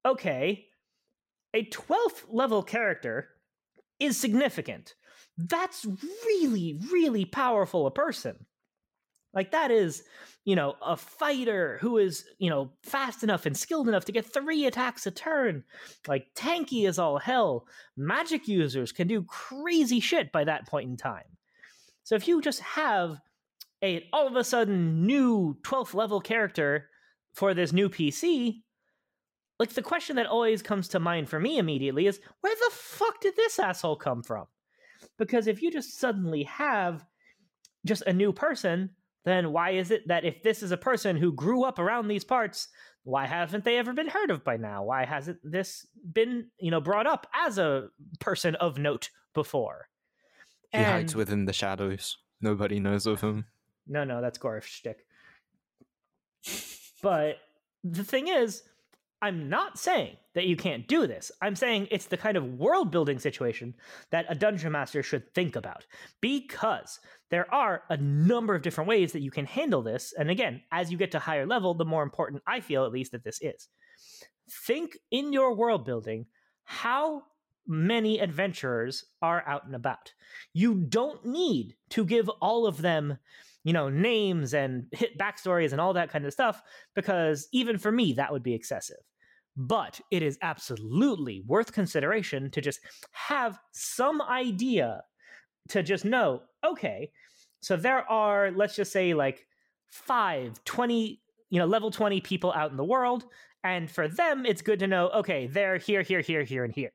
Okay, 0.06 0.66
a 1.54 1.66
12th 1.66 2.24
level 2.30 2.64
character 2.64 3.30
is 4.00 4.18
significant. 4.18 4.96
That's 5.38 5.86
really, 6.26 6.80
really 6.92 7.26
powerful 7.26 7.86
a 7.86 7.92
person. 7.92 8.46
Like 9.34 9.52
that 9.52 9.72
is, 9.72 10.04
you 10.44 10.56
know, 10.56 10.76
a 10.82 10.98
fighter 10.98 11.78
who 11.82 11.98
is, 11.98 12.26
you 12.38 12.50
know, 12.50 12.72
fast 12.84 13.24
enough 13.24 13.46
and 13.46 13.56
skilled 13.56 13.88
enough 13.88 14.06
to 14.06 14.12
get 14.12 14.26
three 14.26 14.66
attacks 14.66 15.06
a 15.06 15.12
turn. 15.12 15.64
Like 16.08 16.28
tanky 16.36 16.88
as 16.88 17.00
all 17.00 17.18
hell. 17.18 17.68
Magic 17.96 18.48
users 18.48 18.92
can 18.92 19.08
do 19.08 19.24
crazy 19.24 20.00
shit 20.00 20.32
by 20.32 20.44
that 20.44 20.68
point 20.68 20.90
in 20.90 20.98
time. 20.98 21.24
So 22.04 22.16
if 22.16 22.28
you 22.28 22.42
just 22.42 22.60
have 22.62 23.22
a 23.84 24.08
all 24.14 24.28
of 24.28 24.36
a 24.36 24.44
sudden 24.44 25.06
new 25.06 25.58
12th 25.64 25.94
level 25.94 26.22
character 26.22 26.90
for 27.34 27.54
this 27.54 27.72
new 27.72 27.90
PC, 27.90 28.62
like 29.60 29.72
the 29.72 29.82
question 29.82 30.16
that 30.16 30.26
always 30.26 30.62
comes 30.62 30.88
to 30.90 31.00
mind 31.00 31.30
for 31.30 31.40
me 31.40 31.58
immediately 31.58 32.08
is 32.08 32.20
where 32.42 32.56
the 32.56 32.76
fuck 32.76 33.22
did 33.22 33.36
this 33.36 33.60
asshole 33.60 33.96
come 33.96 34.24
from? 34.24 34.48
Because 35.18 35.48
if 35.48 35.62
you 35.62 35.72
just 35.72 36.00
suddenly 36.00 36.44
have 36.44 37.06
just 37.86 38.04
a 38.04 38.14
new 38.14 38.34
person, 38.34 38.92
then 39.26 39.52
why 39.52 39.72
is 39.72 39.92
it 39.92 40.08
that 40.08 40.26
if 40.26 40.42
this 40.44 40.64
is 40.64 40.72
a 40.72 40.78
person 40.78 41.16
who 41.18 41.32
grew 41.32 41.64
up 41.64 41.80
around 41.80 42.08
these 42.08 42.24
parts, 42.24 42.68
why 43.04 43.26
haven't 43.26 43.64
they 43.64 43.78
ever 43.78 43.94
been 43.94 44.08
heard 44.08 44.32
of 44.32 44.44
by 44.44 44.58
now? 44.58 44.84
Why 44.84 45.06
hasn't 45.06 45.40
this 45.44 45.86
been, 46.12 46.48
you 46.60 46.72
know, 46.72 46.82
brought 46.82 47.08
up 47.08 47.28
as 47.34 47.58
a 47.58 47.90
person 48.20 48.56
of 48.56 48.78
note 48.78 49.10
before? 49.34 49.88
He 50.72 50.80
and... 50.80 50.88
hides 50.88 51.16
within 51.16 51.46
the 51.46 51.54
shadows. 51.54 52.18
Nobody 52.42 52.80
knows 52.80 53.06
of 53.06 53.22
him. 53.22 53.46
No, 53.92 54.06
no, 54.06 54.22
that's 54.22 54.38
Gorf's 54.38 54.68
shtick. 54.68 55.06
but 57.04 57.38
the 57.84 58.04
thing 58.04 58.30
is, 58.30 58.64
I'm 59.22 59.50
not 59.50 59.78
saying 59.78 60.16
that 60.34 60.48
you 60.48 60.56
can't 60.56 60.88
do 60.88 61.06
this. 61.06 61.32
I'm 61.42 61.56
saying 61.56 61.90
it's 61.92 62.06
the 62.06 62.18
kind 62.18 62.38
of 62.38 62.58
world 62.58 62.90
building 62.90 63.20
situation 63.20 63.76
that 64.10 64.26
a 64.30 64.36
dungeon 64.36 64.72
master 64.72 65.04
should 65.04 65.32
think 65.36 65.56
about 65.56 65.86
because 66.22 67.00
there 67.30 67.54
are 67.54 67.84
a 67.90 67.98
number 67.98 68.56
of 68.56 68.64
different 68.64 68.88
ways 68.88 69.12
that 69.12 69.22
you 69.22 69.30
can 69.30 69.46
handle 69.46 69.84
this. 69.84 70.14
And 70.18 70.32
again, 70.32 70.62
as 70.72 70.92
you 70.92 70.98
get 70.98 71.12
to 71.12 71.20
higher 71.20 71.46
level, 71.46 71.74
the 71.74 71.86
more 71.86 72.02
important 72.02 72.42
I 72.48 72.62
feel 72.62 72.86
at 72.86 72.92
least 72.92 73.12
that 73.12 73.24
this 73.24 73.40
is. 73.42 73.68
Think 74.66 74.98
in 75.12 75.34
your 75.34 75.54
world 75.54 75.86
building 75.86 76.26
how 76.64 77.24
many 77.68 78.20
adventurers 78.20 79.06
are 79.22 79.44
out 79.48 79.66
and 79.66 79.76
about. 79.76 80.14
You 80.54 80.76
don't 80.76 81.26
need 81.26 81.76
to 81.90 82.06
give 82.06 82.28
all 82.42 82.66
of 82.66 82.82
them 82.82 83.18
you 83.64 83.74
know, 83.74 83.90
names 83.90 84.54
and 84.54 84.86
hit 84.92 85.18
backstories 85.18 85.72
and 85.72 85.80
all 85.80 85.94
that 85.94 86.10
kind 86.10 86.26
of 86.26 86.34
stuff, 86.34 86.62
because 86.96 87.48
even 87.52 87.78
for 87.78 87.92
me, 87.92 88.14
that 88.14 88.32
would 88.32 88.44
be 88.44 88.54
excessive. 88.54 88.98
But 89.58 90.00
it 90.12 90.24
is 90.24 90.38
absolutely 90.42 91.44
worth 91.46 91.74
consideration 91.74 92.50
to 92.52 92.62
just 92.62 92.80
have 93.12 93.60
some 93.72 94.22
idea 94.22 95.02
to 95.70 95.84
just 95.84 96.06
know, 96.06 96.42
okay, 96.66 97.12
so 97.62 97.76
there 97.76 98.10
are, 98.10 98.52
let's 98.52 98.76
just 98.76 98.92
say, 98.92 99.14
like 99.14 99.46
five, 99.92 100.64
20, 100.66 101.22
you 101.50 101.60
know, 101.60 101.66
level 101.66 101.92
20 101.92 102.22
people 102.22 102.52
out 102.54 102.72
in 102.72 102.78
the 102.78 102.84
world. 102.84 103.26
And 103.64 103.90
for 103.92 104.08
them, 104.08 104.46
it's 104.46 104.64
good 104.64 104.80
to 104.80 104.88
know, 104.88 105.10
okay, 105.10 105.48
they're 105.48 105.78
here, 105.78 106.02
here, 106.02 106.22
here, 106.22 106.44
here, 106.44 106.64
and 106.64 106.74
here. 106.74 106.92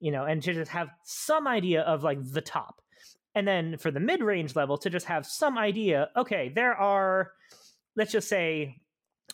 You 0.00 0.10
know, 0.10 0.24
and 0.24 0.42
to 0.42 0.52
just 0.52 0.72
have 0.72 0.88
some 1.04 1.46
idea 1.46 1.82
of 1.82 2.02
like 2.02 2.18
the 2.22 2.40
top. 2.40 2.80
And 3.34 3.46
then 3.46 3.76
for 3.78 3.90
the 3.90 4.00
mid 4.00 4.22
range 4.22 4.54
level, 4.54 4.78
to 4.78 4.90
just 4.90 5.06
have 5.06 5.26
some 5.26 5.58
idea, 5.58 6.10
okay, 6.16 6.52
there 6.54 6.74
are, 6.74 7.32
let's 7.96 8.12
just 8.12 8.28
say, 8.28 8.80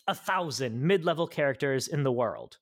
a 0.07 0.15
thousand 0.15 0.81
mid 0.81 1.05
level 1.05 1.27
characters 1.27 1.89
in 1.89 2.03
the 2.03 2.13
world. 2.13 2.57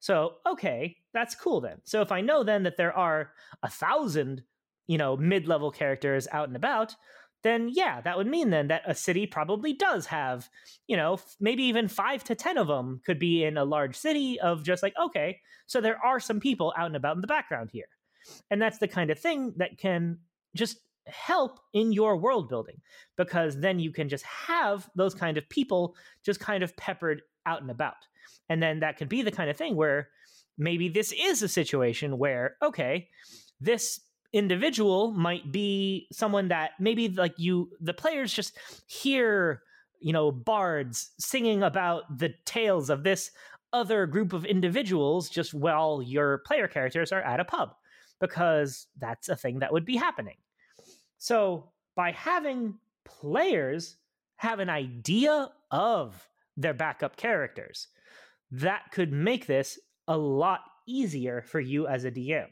So, 0.00 0.34
okay, 0.46 0.96
that's 1.12 1.34
cool 1.34 1.60
then. 1.60 1.78
So, 1.84 2.02
if 2.02 2.12
I 2.12 2.20
know 2.20 2.44
then 2.44 2.62
that 2.64 2.76
there 2.76 2.96
are 2.96 3.32
a 3.62 3.70
thousand, 3.70 4.42
you 4.86 4.98
know, 4.98 5.16
mid 5.16 5.48
level 5.48 5.70
characters 5.70 6.28
out 6.30 6.48
and 6.48 6.56
about, 6.56 6.94
then 7.44 7.68
yeah, 7.70 8.00
that 8.00 8.16
would 8.16 8.26
mean 8.26 8.50
then 8.50 8.68
that 8.68 8.82
a 8.86 8.94
city 8.94 9.26
probably 9.26 9.74
does 9.74 10.06
have, 10.06 10.48
you 10.88 10.96
know, 10.96 11.18
maybe 11.40 11.62
even 11.64 11.88
five 11.88 12.24
to 12.24 12.34
10 12.34 12.56
of 12.56 12.66
them 12.66 13.00
could 13.04 13.18
be 13.18 13.44
in 13.44 13.58
a 13.58 13.64
large 13.64 13.96
city 13.96 14.40
of 14.40 14.64
just 14.64 14.82
like, 14.82 14.94
okay, 15.00 15.38
so 15.66 15.80
there 15.80 15.98
are 16.04 16.18
some 16.18 16.40
people 16.40 16.72
out 16.76 16.86
and 16.86 16.96
about 16.96 17.16
in 17.16 17.20
the 17.20 17.26
background 17.26 17.70
here. 17.70 17.88
And 18.50 18.60
that's 18.60 18.78
the 18.78 18.88
kind 18.88 19.10
of 19.10 19.18
thing 19.18 19.52
that 19.58 19.76
can 19.76 20.18
just 20.54 20.78
help 21.06 21.60
in 21.72 21.92
your 21.92 22.16
world 22.16 22.48
building 22.48 22.80
because 23.16 23.58
then 23.60 23.78
you 23.78 23.92
can 23.92 24.08
just 24.08 24.24
have 24.24 24.88
those 24.94 25.14
kind 25.14 25.36
of 25.36 25.48
people 25.48 25.94
just 26.24 26.40
kind 26.40 26.62
of 26.62 26.76
peppered 26.76 27.22
out 27.46 27.60
and 27.60 27.70
about. 27.70 27.94
And 28.48 28.62
then 28.62 28.80
that 28.80 28.96
could 28.96 29.08
be 29.08 29.22
the 29.22 29.30
kind 29.30 29.50
of 29.50 29.56
thing 29.56 29.76
where 29.76 30.08
maybe 30.56 30.88
this 30.88 31.12
is 31.12 31.42
a 31.42 31.48
situation 31.48 32.18
where, 32.18 32.56
okay, 32.62 33.08
this 33.60 34.00
individual 34.32 35.12
might 35.12 35.52
be 35.52 36.08
someone 36.12 36.48
that 36.48 36.72
maybe 36.80 37.08
like 37.08 37.34
you, 37.38 37.70
the 37.80 37.94
players 37.94 38.32
just 38.32 38.58
hear, 38.86 39.62
you 40.00 40.12
know, 40.12 40.32
bards 40.32 41.12
singing 41.18 41.62
about 41.62 42.18
the 42.18 42.34
tales 42.44 42.90
of 42.90 43.04
this 43.04 43.30
other 43.72 44.06
group 44.06 44.32
of 44.32 44.44
individuals 44.44 45.28
just 45.28 45.52
while 45.52 46.00
your 46.00 46.38
player 46.46 46.68
characters 46.68 47.12
are 47.12 47.22
at 47.22 47.40
a 47.40 47.44
pub 47.44 47.74
because 48.24 48.86
that's 48.98 49.28
a 49.28 49.36
thing 49.36 49.58
that 49.58 49.70
would 49.70 49.84
be 49.84 49.96
happening. 49.96 50.36
So 51.18 51.68
by 51.94 52.12
having 52.12 52.78
players 53.04 53.98
have 54.36 54.60
an 54.60 54.70
idea 54.70 55.50
of 55.70 56.26
their 56.56 56.72
backup 56.72 57.18
characters, 57.18 57.88
that 58.50 58.84
could 58.92 59.12
make 59.12 59.46
this 59.46 59.78
a 60.08 60.16
lot 60.16 60.60
easier 60.86 61.42
for 61.42 61.60
you 61.60 61.86
as 61.86 62.06
a 62.06 62.10
DM. 62.10 62.46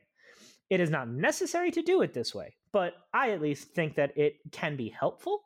It 0.68 0.80
is 0.80 0.90
not 0.90 1.08
necessary 1.08 1.70
to 1.70 1.80
do 1.80 2.02
it 2.02 2.12
this 2.12 2.34
way, 2.34 2.54
but 2.70 2.92
I 3.14 3.30
at 3.30 3.40
least 3.40 3.68
think 3.68 3.94
that 3.94 4.16
it 4.18 4.40
can 4.50 4.76
be 4.76 4.90
helpful 4.90 5.40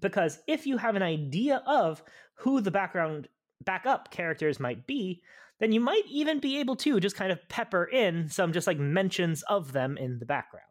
because 0.00 0.38
if 0.46 0.66
you 0.66 0.76
have 0.76 0.96
an 0.96 1.02
idea 1.02 1.62
of 1.66 2.02
who 2.34 2.60
the 2.60 2.70
background 2.70 3.28
backup 3.64 4.10
characters 4.10 4.60
might 4.60 4.86
be, 4.86 5.22
then 5.60 5.72
you 5.72 5.80
might 5.80 6.04
even 6.08 6.40
be 6.40 6.60
able 6.60 6.76
to 6.76 7.00
just 7.00 7.16
kind 7.16 7.32
of 7.32 7.48
pepper 7.48 7.84
in 7.84 8.28
some 8.28 8.52
just 8.52 8.66
like 8.66 8.78
mentions 8.78 9.42
of 9.44 9.72
them 9.72 9.96
in 9.96 10.18
the 10.18 10.26
background 10.26 10.64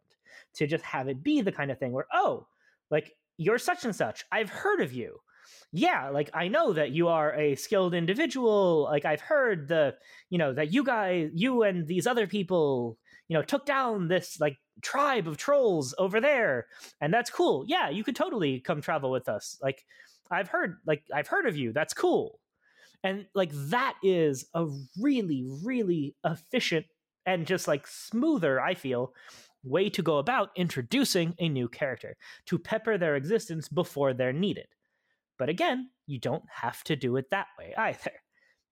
to 0.54 0.66
just 0.66 0.84
have 0.84 1.08
it 1.08 1.22
be 1.22 1.40
the 1.40 1.52
kind 1.52 1.70
of 1.70 1.78
thing 1.78 1.92
where, 1.92 2.06
oh, 2.12 2.46
like 2.90 3.12
you're 3.36 3.58
such 3.58 3.84
and 3.84 3.94
such. 3.94 4.24
I've 4.32 4.50
heard 4.50 4.80
of 4.80 4.92
you. 4.92 5.20
Yeah, 5.72 6.10
like 6.10 6.30
I 6.34 6.48
know 6.48 6.72
that 6.72 6.90
you 6.90 7.08
are 7.08 7.34
a 7.34 7.54
skilled 7.54 7.94
individual. 7.94 8.84
Like 8.84 9.04
I've 9.04 9.20
heard 9.20 9.68
the, 9.68 9.94
you 10.30 10.38
know, 10.38 10.52
that 10.54 10.72
you 10.72 10.84
guys, 10.84 11.30
you 11.34 11.62
and 11.62 11.86
these 11.86 12.06
other 12.06 12.26
people, 12.26 12.98
you 13.28 13.34
know, 13.34 13.42
took 13.42 13.66
down 13.66 14.08
this 14.08 14.40
like 14.40 14.56
tribe 14.82 15.28
of 15.28 15.36
trolls 15.36 15.94
over 15.98 16.20
there. 16.20 16.66
And 17.00 17.12
that's 17.12 17.30
cool. 17.30 17.64
Yeah, 17.66 17.90
you 17.90 18.04
could 18.04 18.16
totally 18.16 18.60
come 18.60 18.80
travel 18.80 19.10
with 19.10 19.28
us. 19.28 19.58
Like 19.62 19.84
I've 20.30 20.48
heard, 20.48 20.78
like 20.86 21.02
I've 21.14 21.28
heard 21.28 21.46
of 21.46 21.56
you. 21.56 21.72
That's 21.72 21.94
cool. 21.94 22.40
And 23.04 23.26
like 23.34 23.52
that 23.52 23.94
is 24.02 24.46
a 24.54 24.66
really, 24.98 25.46
really 25.64 26.16
efficient 26.24 26.86
and 27.26 27.46
just 27.46 27.68
like 27.68 27.86
smoother, 27.86 28.60
I 28.60 28.74
feel, 28.74 29.12
way 29.62 29.90
to 29.90 30.02
go 30.02 30.18
about 30.18 30.50
introducing 30.56 31.34
a 31.38 31.48
new 31.48 31.68
character, 31.68 32.16
to 32.46 32.58
pepper 32.58 32.96
their 32.96 33.16
existence 33.16 33.68
before 33.68 34.14
they're 34.14 34.32
needed. 34.32 34.66
But 35.38 35.48
again, 35.48 35.90
you 36.06 36.18
don't 36.18 36.44
have 36.48 36.82
to 36.84 36.96
do 36.96 37.16
it 37.16 37.30
that 37.30 37.48
way 37.58 37.74
either, 37.76 38.12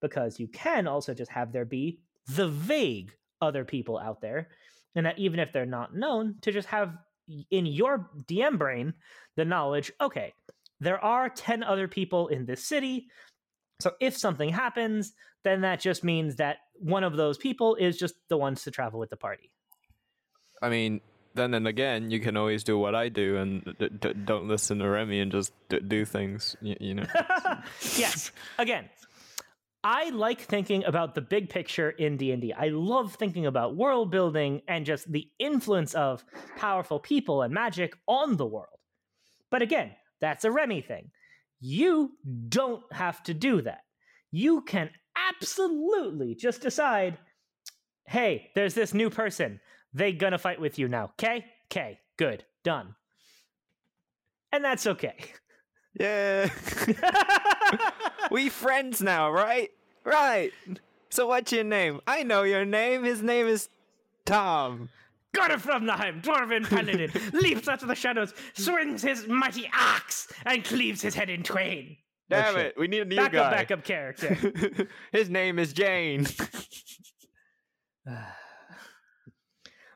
because 0.01 0.41
you 0.41 0.49
can 0.49 0.87
also 0.87 1.15
just 1.15 1.31
have 1.31 1.53
there 1.53 1.65
be 1.65 2.01
the 2.29 2.49
vague 2.49 3.13
other 3.41 3.65
people 3.65 3.99
out 3.99 4.21
there, 4.21 4.49
and 4.95 5.07
that 5.07 5.19
even 5.19 5.39
if 5.39 5.53
they're 5.53 5.67
not 5.67 5.95
known, 5.95 6.37
to 6.41 6.51
just 6.51 6.69
have 6.69 6.97
in 7.51 7.67
your 7.67 8.11
DM 8.27 8.59
brain 8.59 8.95
the 9.37 9.45
knowledge 9.45 9.93
okay, 10.01 10.33
there 10.81 11.03
are 11.05 11.29
10 11.29 11.63
other 11.63 11.89
people 11.89 12.29
in 12.29 12.47
this 12.47 12.65
city. 12.65 13.09
So 13.81 13.93
if 14.01 14.17
something 14.17 14.51
happens, 14.51 15.13
then 15.45 15.61
that 15.61 15.81
just 15.81 16.03
means 16.03 16.37
that 16.37 16.59
one 16.75 17.05
of 17.05 17.17
those 17.17 17.39
people 17.39 17.77
is 17.77 17.97
just 17.97 18.15
the 18.29 18.37
ones 18.37 18.65
to 18.65 18.71
travel 18.71 18.99
with 18.99 19.11
the 19.11 19.17
party. 19.17 19.51
I 20.63 20.71
mean, 20.71 21.01
then 21.35 21.55
and 21.55 21.69
again, 21.69 22.11
you 22.11 22.19
can 22.19 22.37
always 22.37 22.65
do 22.65 22.79
what 22.79 22.95
I 22.95 23.09
do 23.09 23.37
and 23.37 23.77
d- 23.79 23.91
d- 24.01 24.15
don't 24.25 24.49
listen 24.49 24.79
to 24.79 24.89
Remy 24.89 25.21
and 25.21 25.31
just 25.31 25.53
d- 25.69 25.81
do 25.81 26.05
things. 26.05 26.57
You, 26.63 26.77
you 26.81 26.95
know. 26.95 27.07
yes. 27.97 28.33
Again, 28.59 28.89
I 29.85 30.09
like 30.11 30.41
thinking 30.41 30.85
about 30.85 31.15
the 31.15 31.21
big 31.21 31.51
picture 31.51 31.91
in 31.91 32.17
D&D. 32.17 32.53
I 32.55 32.69
love 32.69 33.15
thinking 33.15 33.47
about 33.47 33.77
world 33.77 34.11
building 34.11 34.63
and 34.67 34.87
just 34.87 35.11
the 35.13 35.29
influence 35.39 35.95
of 35.95 36.25
powerful 36.57 36.99
people 36.99 37.43
and 37.43 37.53
magic 37.53 37.97
on 38.09 38.37
the 38.37 38.47
world. 38.47 38.79
But 39.51 39.63
again, 39.63 39.93
that's 40.21 40.45
a 40.45 40.51
Remy 40.51 40.81
thing. 40.81 41.11
You 41.69 42.13
don't 42.49 42.85
have 42.93 43.25
to 43.25 43.35
do 43.35 43.61
that. 43.63 43.81
You 44.31 44.61
can 44.61 44.89
absolutely 45.17 46.37
just 46.37 46.63
decide, 46.63 47.19
"Hey, 48.05 48.53
there's 48.55 48.75
this 48.75 48.95
new 48.95 49.11
person 49.11 49.61
they 49.93 50.13
gonna 50.13 50.39
fight 50.39 50.61
with 50.61 50.79
you 50.79 50.87
now. 50.87 51.07
Okay? 51.07 51.45
Okay. 51.65 51.99
Good. 52.17 52.45
Done. 52.63 52.95
And 54.53 54.65
that's 54.65 54.87
okay. 54.87 55.17
Yeah. 55.99 56.51
we 58.31 58.49
friends 58.49 59.03
now, 59.03 59.31
right? 59.33 59.71
Right. 60.05 60.53
So 61.09 61.27
what's 61.27 61.51
your 61.51 61.65
name? 61.65 62.01
I 62.07 62.23
know 62.23 62.45
your 62.45 62.65
name. 62.65 63.03
His 63.03 63.23
name 63.23 63.49
is 63.49 63.69
Tom. 64.25 64.91
Godefromnheim, 65.37 66.23
dwarven 66.23 66.69
paladin, 66.69 67.11
leaps 67.33 67.69
out 67.69 67.83
of 67.83 67.89
the 67.89 67.95
shadows, 67.95 68.35
swings 68.55 69.03
his 69.03 69.27
mighty 69.27 69.69
axe, 69.73 70.33
and 70.45 70.65
cleaves 70.65 71.03
his 71.03 71.15
head 71.15 71.31
in 71.31 71.43
twain. 71.43 71.97
Damn 72.29 72.57
oh, 72.57 72.59
it, 72.59 72.75
we 72.77 72.89
need 72.89 73.03
a 73.03 73.05
new 73.05 73.17
backup, 73.17 73.33
guy. 73.33 73.51
Backup 73.51 73.85
character. 73.85 74.37
his 75.13 75.31
name 75.31 75.59
is 75.59 75.73
Jane. 75.73 76.27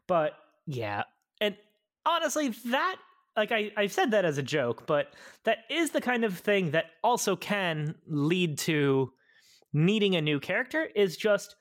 But 0.07 0.33
yeah, 0.67 1.05
and 1.41 1.55
honestly, 2.05 2.49
that 2.49 2.97
like 3.37 3.53
I, 3.53 3.71
I've 3.77 3.93
said 3.93 4.11
that 4.11 4.25
as 4.25 4.39
a 4.39 4.43
joke, 4.43 4.87
but 4.87 5.15
that 5.45 5.59
is 5.71 5.93
the 5.93 6.01
kind 6.01 6.25
of 6.25 6.37
thing 6.37 6.73
that 6.73 6.87
also 7.05 7.37
can 7.37 7.95
lead 8.09 8.59
to 8.59 9.13
needing 9.73 10.17
a 10.17 10.21
new 10.21 10.41
character 10.41 10.89
is 10.97 11.17
just 11.17 11.55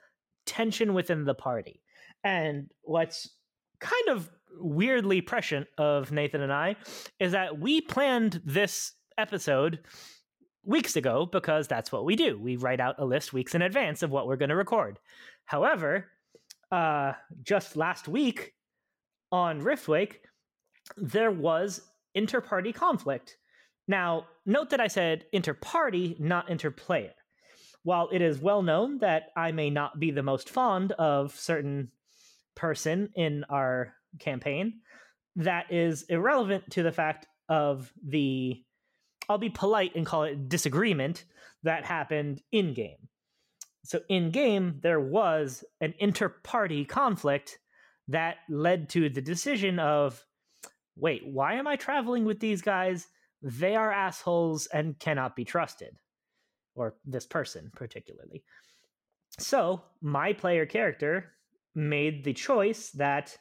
tension 0.45 0.93
within 0.95 1.25
the 1.25 1.35
party. 1.35 1.81
And 2.23 2.69
what's 2.81 3.29
kind 3.79 4.09
of 4.09 4.29
weirdly 4.59 5.21
prescient 5.21 5.67
of 5.77 6.11
Nathan 6.11 6.41
and 6.41 6.51
I 6.51 6.75
is 7.19 7.31
that 7.31 7.59
we 7.59 7.81
planned 7.81 8.41
this 8.45 8.93
episode 9.17 9.79
weeks 10.63 10.95
ago 10.95 11.25
because 11.25 11.67
that's 11.67 11.91
what 11.91 12.05
we 12.05 12.15
do. 12.15 12.39
We 12.39 12.57
write 12.57 12.79
out 12.79 12.95
a 12.99 13.05
list 13.05 13.33
weeks 13.33 13.55
in 13.55 13.61
advance 13.61 14.03
of 14.03 14.11
what 14.11 14.27
we're 14.27 14.35
going 14.35 14.49
to 14.49 14.55
record. 14.55 14.99
However, 15.45 16.07
uh, 16.71 17.13
just 17.41 17.75
last 17.75 18.07
week 18.07 18.53
on 19.31 19.61
Riftwake, 19.61 20.17
there 20.97 21.31
was 21.31 21.81
interparty 22.15 22.73
conflict. 22.73 23.37
Now, 23.87 24.27
note 24.45 24.69
that 24.69 24.81
I 24.81 24.87
said 24.87 25.25
interparty, 25.33 26.19
not 26.19 26.47
interplayer. 26.47 27.11
While 27.83 28.09
it 28.11 28.21
is 28.21 28.39
well 28.39 28.61
known 28.61 28.99
that 28.99 29.29
I 29.35 29.51
may 29.51 29.69
not 29.69 29.99
be 29.99 30.11
the 30.11 30.21
most 30.21 30.49
fond 30.49 30.91
of 30.93 31.33
certain 31.35 31.89
person 32.55 33.09
in 33.15 33.45
our 33.49 33.93
campaign, 34.19 34.81
that 35.35 35.71
is 35.71 36.03
irrelevant 36.03 36.69
to 36.71 36.83
the 36.83 36.91
fact 36.91 37.27
of 37.47 37.91
the 38.05 38.63
I'll 39.27 39.37
be 39.37 39.49
polite 39.49 39.95
and 39.95 40.05
call 40.05 40.23
it 40.23 40.49
disagreement 40.49 41.25
that 41.63 41.85
happened 41.85 42.41
in 42.51 42.73
game. 42.73 43.09
So 43.85 44.01
in 44.09 44.31
game 44.31 44.79
there 44.81 44.99
was 44.99 45.63
an 45.81 45.93
inter-party 45.99 46.85
conflict 46.85 47.59
that 48.07 48.37
led 48.49 48.89
to 48.89 49.09
the 49.09 49.21
decision 49.21 49.77
of 49.79 50.23
wait, 50.95 51.25
why 51.25 51.53
am 51.53 51.67
I 51.67 51.75
traveling 51.75 52.25
with 52.25 52.39
these 52.39 52.61
guys? 52.61 53.07
They 53.41 53.75
are 53.75 53.91
assholes 53.91 54.67
and 54.67 54.99
cannot 54.99 55.35
be 55.35 55.45
trusted. 55.45 55.95
Or 56.75 56.95
this 57.05 57.25
person, 57.25 57.71
particularly. 57.75 58.43
So, 59.37 59.81
my 60.01 60.33
player 60.33 60.65
character 60.65 61.31
made 61.75 62.23
the 62.23 62.33
choice 62.33 62.89
that 62.91 63.37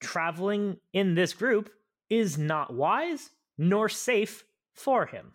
traveling 0.00 0.78
in 0.92 1.14
this 1.14 1.32
group 1.32 1.70
is 2.08 2.38
not 2.38 2.74
wise 2.74 3.30
nor 3.58 3.88
safe 3.88 4.44
for 4.74 5.06
him. 5.06 5.32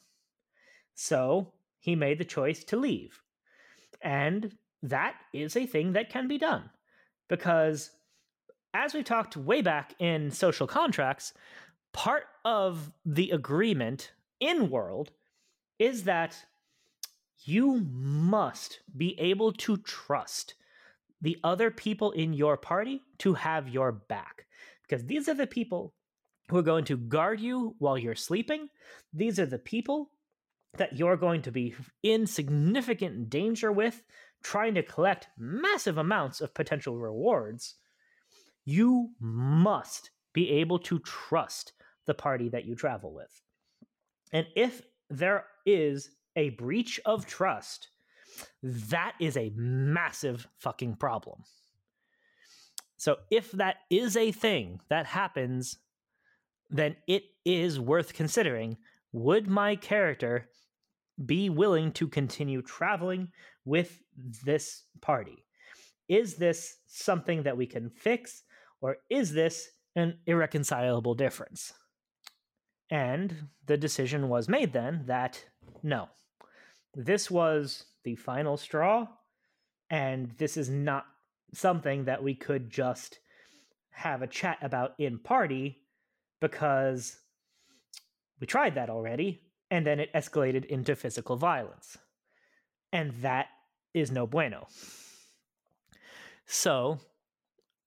So, 0.95 1.53
he 1.79 1.95
made 1.95 2.17
the 2.17 2.25
choice 2.25 2.63
to 2.65 2.77
leave. 2.77 3.21
And 4.01 4.55
that 4.81 5.15
is 5.33 5.55
a 5.55 5.65
thing 5.65 5.93
that 5.93 6.09
can 6.09 6.27
be 6.27 6.37
done 6.37 6.69
because 7.27 7.91
as 8.73 8.93
we 8.93 9.03
talked 9.03 9.37
way 9.37 9.61
back 9.61 9.93
in 9.99 10.31
social 10.31 10.67
contracts, 10.67 11.33
part 11.93 12.25
of 12.43 12.91
the 13.05 13.31
agreement 13.31 14.11
in 14.39 14.69
world 14.69 15.11
is 15.79 16.03
that 16.03 16.35
you 17.43 17.81
must 17.91 18.79
be 18.97 19.17
able 19.19 19.53
to 19.53 19.77
trust 19.77 20.55
the 21.25 21.39
other 21.43 21.71
people 21.71 22.11
in 22.11 22.33
your 22.33 22.55
party 22.55 23.01
to 23.17 23.33
have 23.33 23.67
your 23.67 23.91
back 23.91 24.45
because 24.83 25.03
these 25.05 25.27
are 25.27 25.33
the 25.33 25.47
people 25.47 25.91
who 26.49 26.57
are 26.57 26.61
going 26.61 26.85
to 26.85 26.97
guard 26.97 27.39
you 27.39 27.75
while 27.79 27.97
you're 27.97 28.13
sleeping. 28.13 28.69
These 29.11 29.39
are 29.39 29.47
the 29.47 29.57
people 29.57 30.11
that 30.77 30.95
you're 30.95 31.17
going 31.17 31.41
to 31.41 31.51
be 31.51 31.73
in 32.03 32.27
significant 32.27 33.31
danger 33.31 33.71
with, 33.71 34.03
trying 34.43 34.75
to 34.75 34.83
collect 34.83 35.27
massive 35.35 35.97
amounts 35.97 36.41
of 36.41 36.53
potential 36.53 36.95
rewards 36.95 37.73
you 38.63 39.09
must 39.19 40.11
be 40.31 40.51
able 40.51 40.77
to 40.77 40.99
trust 40.99 41.73
the 42.05 42.13
party 42.13 42.49
that 42.49 42.65
you 42.65 42.75
travel 42.75 43.11
with. 43.11 43.41
And 44.31 44.45
if 44.55 44.83
there 45.09 45.45
is 45.65 46.11
a 46.35 46.49
breach 46.51 46.99
of 47.03 47.25
trust, 47.25 47.89
that 48.63 49.13
is 49.19 49.37
a 49.37 49.51
massive 49.55 50.47
fucking 50.57 50.95
problem. 50.95 51.43
So 52.97 53.17
if 53.29 53.51
that 53.51 53.77
is 53.89 54.15
a 54.17 54.31
thing 54.31 54.79
that 54.89 55.05
happens, 55.05 55.77
then 56.69 56.95
it 57.07 57.23
is 57.43 57.79
worth 57.79 58.13
considering. 58.13 58.77
Would 59.11 59.47
my 59.47 59.75
character 59.75 60.49
be 61.23 61.49
willing 61.49 61.91
to 61.93 62.07
continue 62.07 62.61
traveling 62.61 63.31
with 63.63 63.99
this 64.43 64.83
party? 65.01 65.45
Is 66.09 66.35
this 66.35 66.77
something 66.87 67.43
that 67.43 67.57
we 67.57 67.65
can 67.65 67.89
fix? 67.89 68.43
Or 68.81 68.97
is 69.09 69.31
this 69.31 69.69
an 69.95 70.19
irreconcilable 70.25 71.15
difference? 71.15 71.73
And 72.89 73.47
the 73.65 73.77
decision 73.77 74.29
was 74.29 74.47
made 74.47 74.73
then 74.73 75.03
that 75.07 75.43
no, 75.81 76.09
this 76.93 77.31
was 77.31 77.85
the 78.05 78.15
final 78.15 78.55
straw, 78.55 79.05
and 79.89 80.31
this 80.37 80.55
is 80.55 80.69
not 80.69 81.05
something 81.53 82.05
that 82.05 82.23
we 82.23 82.33
could 82.33 82.69
just 82.69 83.19
have 83.89 84.21
a 84.21 84.27
chat 84.27 84.57
about 84.61 84.93
in 84.97 85.19
party 85.19 85.81
because 86.39 87.17
we 88.39 88.47
tried 88.47 88.75
that 88.75 88.89
already, 88.89 89.41
and 89.71 89.85
then 89.85 89.99
it 89.99 90.13
escalated 90.13 90.65
into 90.65 90.95
physical 90.95 91.35
violence. 91.35 91.97
And 92.93 93.11
that 93.21 93.47
is 93.93 94.11
no 94.11 94.27
bueno. 94.27 94.67
So 96.45 96.99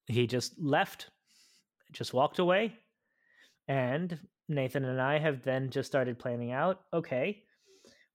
he 0.07 0.27
just 0.27 0.59
left, 0.59 1.11
just 1.93 2.13
walked 2.13 2.39
away. 2.39 2.75
And 3.69 4.19
Nathan 4.49 4.85
and 4.85 5.01
I 5.01 5.19
have 5.19 5.43
then 5.43 5.71
just 5.71 5.89
started 5.89 6.19
planning 6.19 6.53
out 6.53 6.81
okay, 6.93 7.43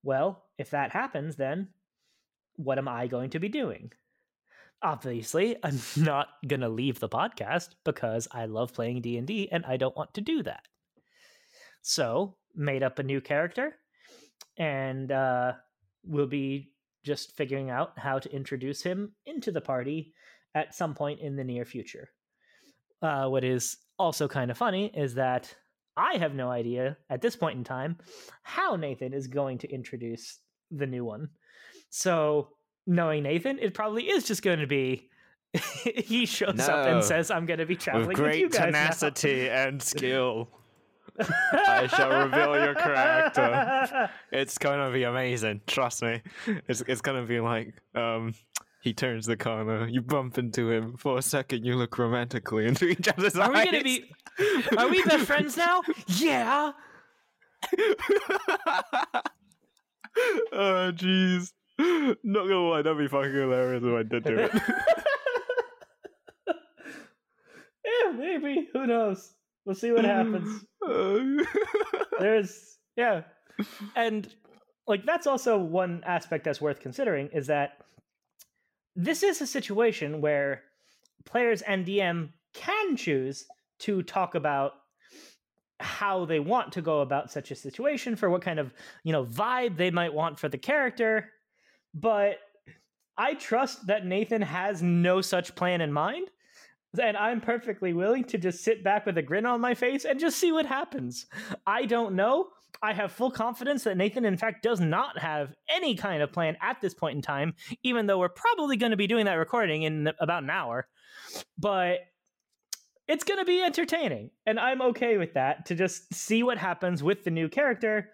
well, 0.01 0.43
if 0.57 0.71
that 0.71 0.91
happens, 0.91 1.35
then 1.35 1.69
what 2.55 2.77
am 2.77 2.87
I 2.87 3.07
going 3.07 3.29
to 3.31 3.39
be 3.39 3.49
doing? 3.49 3.91
Obviously, 4.81 5.55
I'm 5.63 5.79
not 5.97 6.27
going 6.47 6.61
to 6.61 6.69
leave 6.69 6.99
the 6.99 7.09
podcast 7.09 7.69
because 7.83 8.27
I 8.31 8.45
love 8.45 8.73
playing 8.73 9.01
D&D 9.01 9.49
and 9.51 9.65
I 9.65 9.77
don't 9.77 9.95
want 9.95 10.13
to 10.15 10.21
do 10.21 10.43
that. 10.43 10.67
So, 11.81 12.35
made 12.55 12.83
up 12.83 12.99
a 12.99 13.03
new 13.03 13.19
character 13.19 13.75
and 14.57 15.11
uh, 15.11 15.53
we'll 16.05 16.27
be 16.27 16.71
just 17.03 17.35
figuring 17.35 17.69
out 17.69 17.97
how 17.97 18.19
to 18.19 18.33
introduce 18.33 18.81
him 18.81 19.13
into 19.25 19.51
the 19.51 19.61
party 19.61 20.13
at 20.55 20.75
some 20.75 20.93
point 20.93 21.19
in 21.19 21.35
the 21.35 21.43
near 21.43 21.65
future. 21.65 22.09
Uh, 23.01 23.27
what 23.27 23.43
is 23.43 23.77
also 23.99 24.27
kind 24.27 24.49
of 24.49 24.57
funny 24.57 24.91
is 24.95 25.15
that 25.15 25.53
I 25.97 26.17
have 26.17 26.33
no 26.33 26.49
idea 26.49 26.97
at 27.09 27.21
this 27.21 27.35
point 27.35 27.57
in 27.57 27.63
time 27.63 27.97
how 28.43 28.75
Nathan 28.75 29.13
is 29.13 29.27
going 29.27 29.57
to 29.59 29.71
introduce 29.71 30.39
the 30.71 30.87
new 30.87 31.05
one. 31.05 31.29
So, 31.89 32.49
knowing 32.87 33.23
Nathan, 33.23 33.59
it 33.59 33.73
probably 33.73 34.03
is 34.03 34.23
just 34.23 34.41
going 34.41 34.59
to 34.59 34.67
be 34.67 35.09
he 35.83 36.25
shows 36.25 36.55
no. 36.55 36.65
up 36.65 36.87
and 36.87 37.03
says, 37.03 37.29
"I'm 37.29 37.45
going 37.45 37.59
to 37.59 37.65
be 37.65 37.75
traveling 37.75 38.07
with 38.07 38.17
great 38.17 38.45
with 38.45 38.53
tenacity 38.53 39.49
and 39.49 39.81
skill." 39.81 40.49
I 41.19 41.87
shall 41.87 42.09
reveal 42.25 42.55
your 42.59 42.73
character. 42.73 44.09
It's 44.31 44.57
gonna 44.57 44.91
be 44.91 45.03
amazing. 45.03 45.61
Trust 45.67 46.01
me. 46.01 46.21
It's 46.67 46.81
it's 46.87 47.01
gonna 47.01 47.25
be 47.25 47.39
like 47.39 47.75
um 47.93 48.33
he 48.81 48.93
turns 48.93 49.27
the 49.27 49.37
corner. 49.37 49.87
You 49.87 50.01
bump 50.01 50.39
into 50.39 50.71
him 50.71 50.97
for 50.97 51.19
a 51.19 51.21
second. 51.21 51.65
You 51.65 51.75
look 51.75 51.97
romantically 51.99 52.65
into 52.65 52.87
each 52.87 53.07
other's 53.07 53.35
are 53.35 53.43
eyes. 53.43 53.49
Are 53.49 53.51
we 53.51 53.65
gonna 53.65 53.83
be? 53.83 54.11
Are 54.77 54.89
we 54.89 55.03
best 55.03 55.25
friends 55.25 55.55
now? 55.55 55.81
Yeah. 56.07 56.71
oh 60.51 60.91
jeez. 60.93 61.51
Not 61.79 62.47
gonna 62.47 62.69
lie, 62.69 62.81
that'd 62.81 62.97
be 62.97 63.07
fucking 63.07 63.33
hilarious 63.33 63.83
if 63.83 63.93
I 63.93 64.03
did 64.03 64.23
do 64.23 64.37
it. 64.37 64.51
yeah, 67.85 68.11
maybe. 68.15 68.69
Who 68.73 68.87
knows? 68.87 69.33
We'll 69.65 69.75
see 69.75 69.91
what 69.91 70.05
happens. 70.05 70.65
There's 72.19 72.77
yeah, 72.95 73.21
and 73.95 74.27
like 74.87 75.05
that's 75.05 75.27
also 75.27 75.57
one 75.57 76.03
aspect 76.05 76.43
that's 76.43 76.61
worth 76.61 76.79
considering 76.79 77.29
is 77.33 77.47
that 77.47 77.77
this 78.95 79.23
is 79.23 79.41
a 79.41 79.47
situation 79.47 80.21
where 80.21 80.63
players 81.25 81.61
and 81.63 81.85
DM 81.85 82.29
can 82.53 82.95
choose 82.95 83.45
to 83.79 84.03
talk 84.03 84.35
about 84.35 84.73
how 85.79 86.25
they 86.25 86.39
want 86.39 86.71
to 86.73 86.81
go 86.81 87.01
about 87.01 87.31
such 87.31 87.51
a 87.51 87.55
situation 87.55 88.15
for 88.15 88.29
what 88.29 88.41
kind 88.41 88.59
of 88.59 88.73
you 89.03 89.11
know 89.11 89.25
vibe 89.25 89.77
they 89.77 89.91
might 89.91 90.13
want 90.13 90.39
for 90.39 90.49
the 90.49 90.57
character. 90.57 91.29
But 91.93 92.37
i 93.15 93.35
trust 93.35 93.85
that 93.85 94.07
nathan 94.07 94.41
has 94.41 94.81
no 94.81 95.21
such 95.21 95.53
plan 95.53 95.81
in 95.81 95.93
mind 95.93 96.27
and 96.99 97.15
i'm 97.15 97.39
perfectly 97.39 97.93
willing 97.93 98.23
to 98.23 98.39
just 98.39 98.63
sit 98.63 98.83
back 98.83 99.05
with 99.05 99.17
a 99.17 99.21
grin 99.21 99.45
on 99.45 99.61
my 99.61 99.73
face 99.73 100.05
and 100.05 100.19
just 100.19 100.37
see 100.37 100.51
what 100.51 100.65
happens. 100.65 101.25
I 101.65 101.85
don't 101.85 102.15
know. 102.15 102.47
I 102.81 102.93
have 102.93 103.11
full 103.11 103.31
confidence 103.31 103.83
that 103.83 103.97
Nathan, 103.97 104.25
in 104.25 104.35
fact, 104.35 104.63
does 104.63 104.79
not 104.79 105.17
have 105.19 105.53
any 105.69 105.95
kind 105.95 106.21
of 106.21 106.33
plan 106.33 106.57
at 106.61 106.81
this 106.81 106.93
point 106.93 107.15
in 107.15 107.21
time, 107.21 107.53
even 107.83 108.07
though 108.07 108.19
we're 108.19 108.29
probably 108.29 108.77
going 108.77 108.91
to 108.91 108.97
be 108.97 109.07
doing 109.07 109.25
that 109.25 109.35
recording 109.35 109.83
in 109.83 110.11
about 110.19 110.43
an 110.43 110.49
hour. 110.49 110.87
But 111.57 111.99
it's 113.07 113.23
going 113.23 113.39
to 113.39 113.45
be 113.45 113.61
entertaining. 113.61 114.31
And 114.45 114.59
I'm 114.59 114.81
okay 114.81 115.17
with 115.17 115.33
that 115.33 115.65
to 115.67 115.75
just 115.75 116.13
see 116.13 116.43
what 116.43 116.57
happens 116.57 117.03
with 117.03 117.23
the 117.23 117.31
new 117.31 117.49
character. 117.49 118.09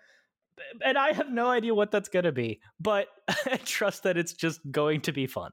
And 0.84 0.97
I 0.97 1.13
have 1.13 1.32
no 1.32 1.49
idea 1.49 1.73
what 1.73 1.91
that's 1.91 2.10
going 2.10 2.25
to 2.25 2.32
be, 2.32 2.60
but 2.80 3.08
I 3.45 3.58
trust 3.65 4.04
that 4.04 4.17
it's 4.17 4.34
just 4.34 4.60
going 4.71 5.02
to 5.02 5.12
be 5.12 5.28
fun. 5.28 5.52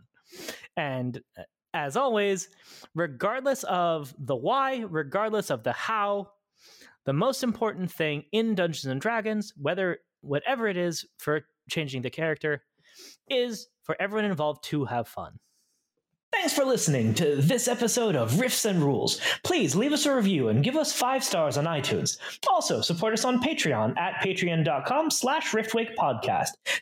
And 0.77 1.21
uh, 1.39 1.43
as 1.75 1.97
always, 1.97 2.49
regardless 2.95 3.63
of 3.65 4.15
the 4.19 4.35
why, 4.35 4.85
regardless 4.89 5.51
of 5.51 5.63
the 5.63 5.73
how, 5.73 6.31
the 7.05 7.13
most 7.13 7.43
important 7.45 7.93
thing 7.93 8.25
in 8.33 8.55
Dungeons 8.55 8.87
and 8.87 9.01
Dragons, 9.01 9.53
whether 9.57 9.99
whatever 10.23 10.67
it 10.67 10.77
is 10.77 11.05
for 11.19 11.43
changing 11.71 12.03
the 12.03 12.11
character, 12.11 12.63
is 13.29 13.69
for 13.85 13.97
everyone 14.01 14.25
involved 14.25 14.65
to 14.65 14.87
have 14.87 15.07
fun. 15.07 15.39
Thanks 16.39 16.53
for 16.53 16.67
listening 16.67 17.15
to 17.15 17.37
this 17.37 17.67
episode 17.67 18.15
of 18.15 18.33
Riffs 18.33 18.67
and 18.67 18.81
Rules. 18.83 19.23
Please 19.43 19.75
leave 19.75 19.95
us 19.95 20.05
a 20.05 20.15
review 20.15 20.49
and 20.49 20.63
give 20.63 20.77
us 20.77 20.93
five 20.93 21.25
stars 21.25 21.57
on 21.57 21.65
iTunes. 21.65 22.19
Also, 22.49 22.83
support 22.83 23.15
us 23.15 23.25
on 23.25 23.43
Patreon 23.43 23.97
at 23.99 24.23
patreon.com 24.23 25.11
slash 25.11 25.53
riftwake 25.53 25.97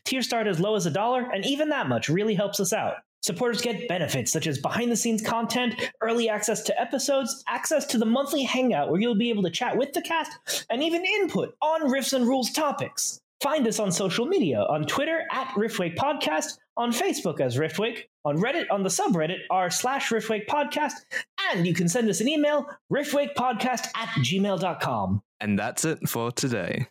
Tier 0.05 0.23
start 0.23 0.49
as 0.49 0.59
low 0.59 0.75
as 0.75 0.87
a 0.87 0.91
dollar, 0.91 1.31
and 1.33 1.47
even 1.47 1.69
that 1.69 1.89
much 1.89 2.09
really 2.09 2.35
helps 2.35 2.59
us 2.59 2.73
out. 2.73 2.97
Supporters 3.23 3.63
get 3.63 3.89
benefits 3.89 4.33
such 4.33 4.49
as 4.49 4.59
behind 4.59 4.91
the 4.91 4.97
scenes 4.97 5.23
content, 5.23 5.81
early 6.03 6.29
access 6.29 6.61
to 6.65 6.79
episodes, 6.79 7.45
access 7.47 7.87
to 7.87 7.97
the 7.97 8.05
monthly 8.05 8.43
hangout 8.43 8.91
where 8.91 9.01
you'll 9.01 9.15
be 9.15 9.31
able 9.31 9.45
to 9.45 9.51
chat 9.51 9.79
with 9.79 9.93
the 9.93 10.03
cast, 10.03 10.67
and 10.69 10.83
even 10.83 11.05
input 11.05 11.57
on 11.63 11.83
Riffs 11.83 12.13
and 12.13 12.27
Rules 12.27 12.51
topics. 12.51 13.21
Find 13.41 13.69
us 13.69 13.79
on 13.79 13.93
social 13.93 14.27
media 14.27 14.61
on 14.69 14.85
Twitter 14.85 15.23
at 15.31 15.49
Riftwake 15.49 15.97
Podcast, 15.97 16.59
on 16.77 16.93
Facebook 16.93 17.41
as 17.41 17.57
Riftwake, 17.57 18.05
on 18.25 18.39
Reddit 18.39 18.67
on 18.71 18.83
the 18.83 18.89
subreddit 18.89 19.39
r 19.51 19.71
slash 19.71 20.11
Riftwake 20.11 20.47
Podcast, 20.47 20.95
and 21.51 21.67
you 21.67 21.75
can 21.75 21.89
send 21.89 22.09
us 22.09 22.21
an 22.21 22.29
email, 22.29 22.67
riftwakepodcast 22.93 23.89
at 23.97 24.09
gmail.com. 24.19 25.23
And 25.41 25.59
that's 25.59 25.85
it 25.85 26.09
for 26.09 26.33
today. 26.33 26.89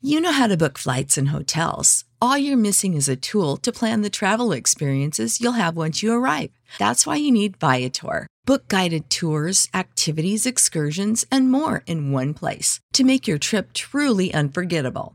You 0.00 0.20
know 0.20 0.32
how 0.32 0.48
to 0.48 0.56
book 0.56 0.76
flights 0.76 1.16
and 1.16 1.28
hotels. 1.28 2.04
All 2.20 2.36
you're 2.36 2.58
missing 2.58 2.92
is 2.92 3.08
a 3.08 3.16
tool 3.16 3.56
to 3.58 3.72
plan 3.72 4.02
the 4.02 4.10
travel 4.10 4.52
experiences 4.52 5.40
you'll 5.40 5.52
have 5.52 5.76
once 5.76 6.02
you 6.02 6.12
arrive. 6.12 6.50
That's 6.78 7.06
why 7.06 7.16
you 7.16 7.32
need 7.32 7.56
Viator. 7.56 8.26
Book 8.44 8.68
guided 8.68 9.08
tours, 9.08 9.68
activities, 9.72 10.44
excursions, 10.44 11.24
and 11.30 11.50
more 11.50 11.82
in 11.86 12.12
one 12.12 12.34
place 12.34 12.80
to 12.92 13.04
make 13.04 13.26
your 13.26 13.38
trip 13.38 13.72
truly 13.72 14.32
unforgettable. 14.34 15.14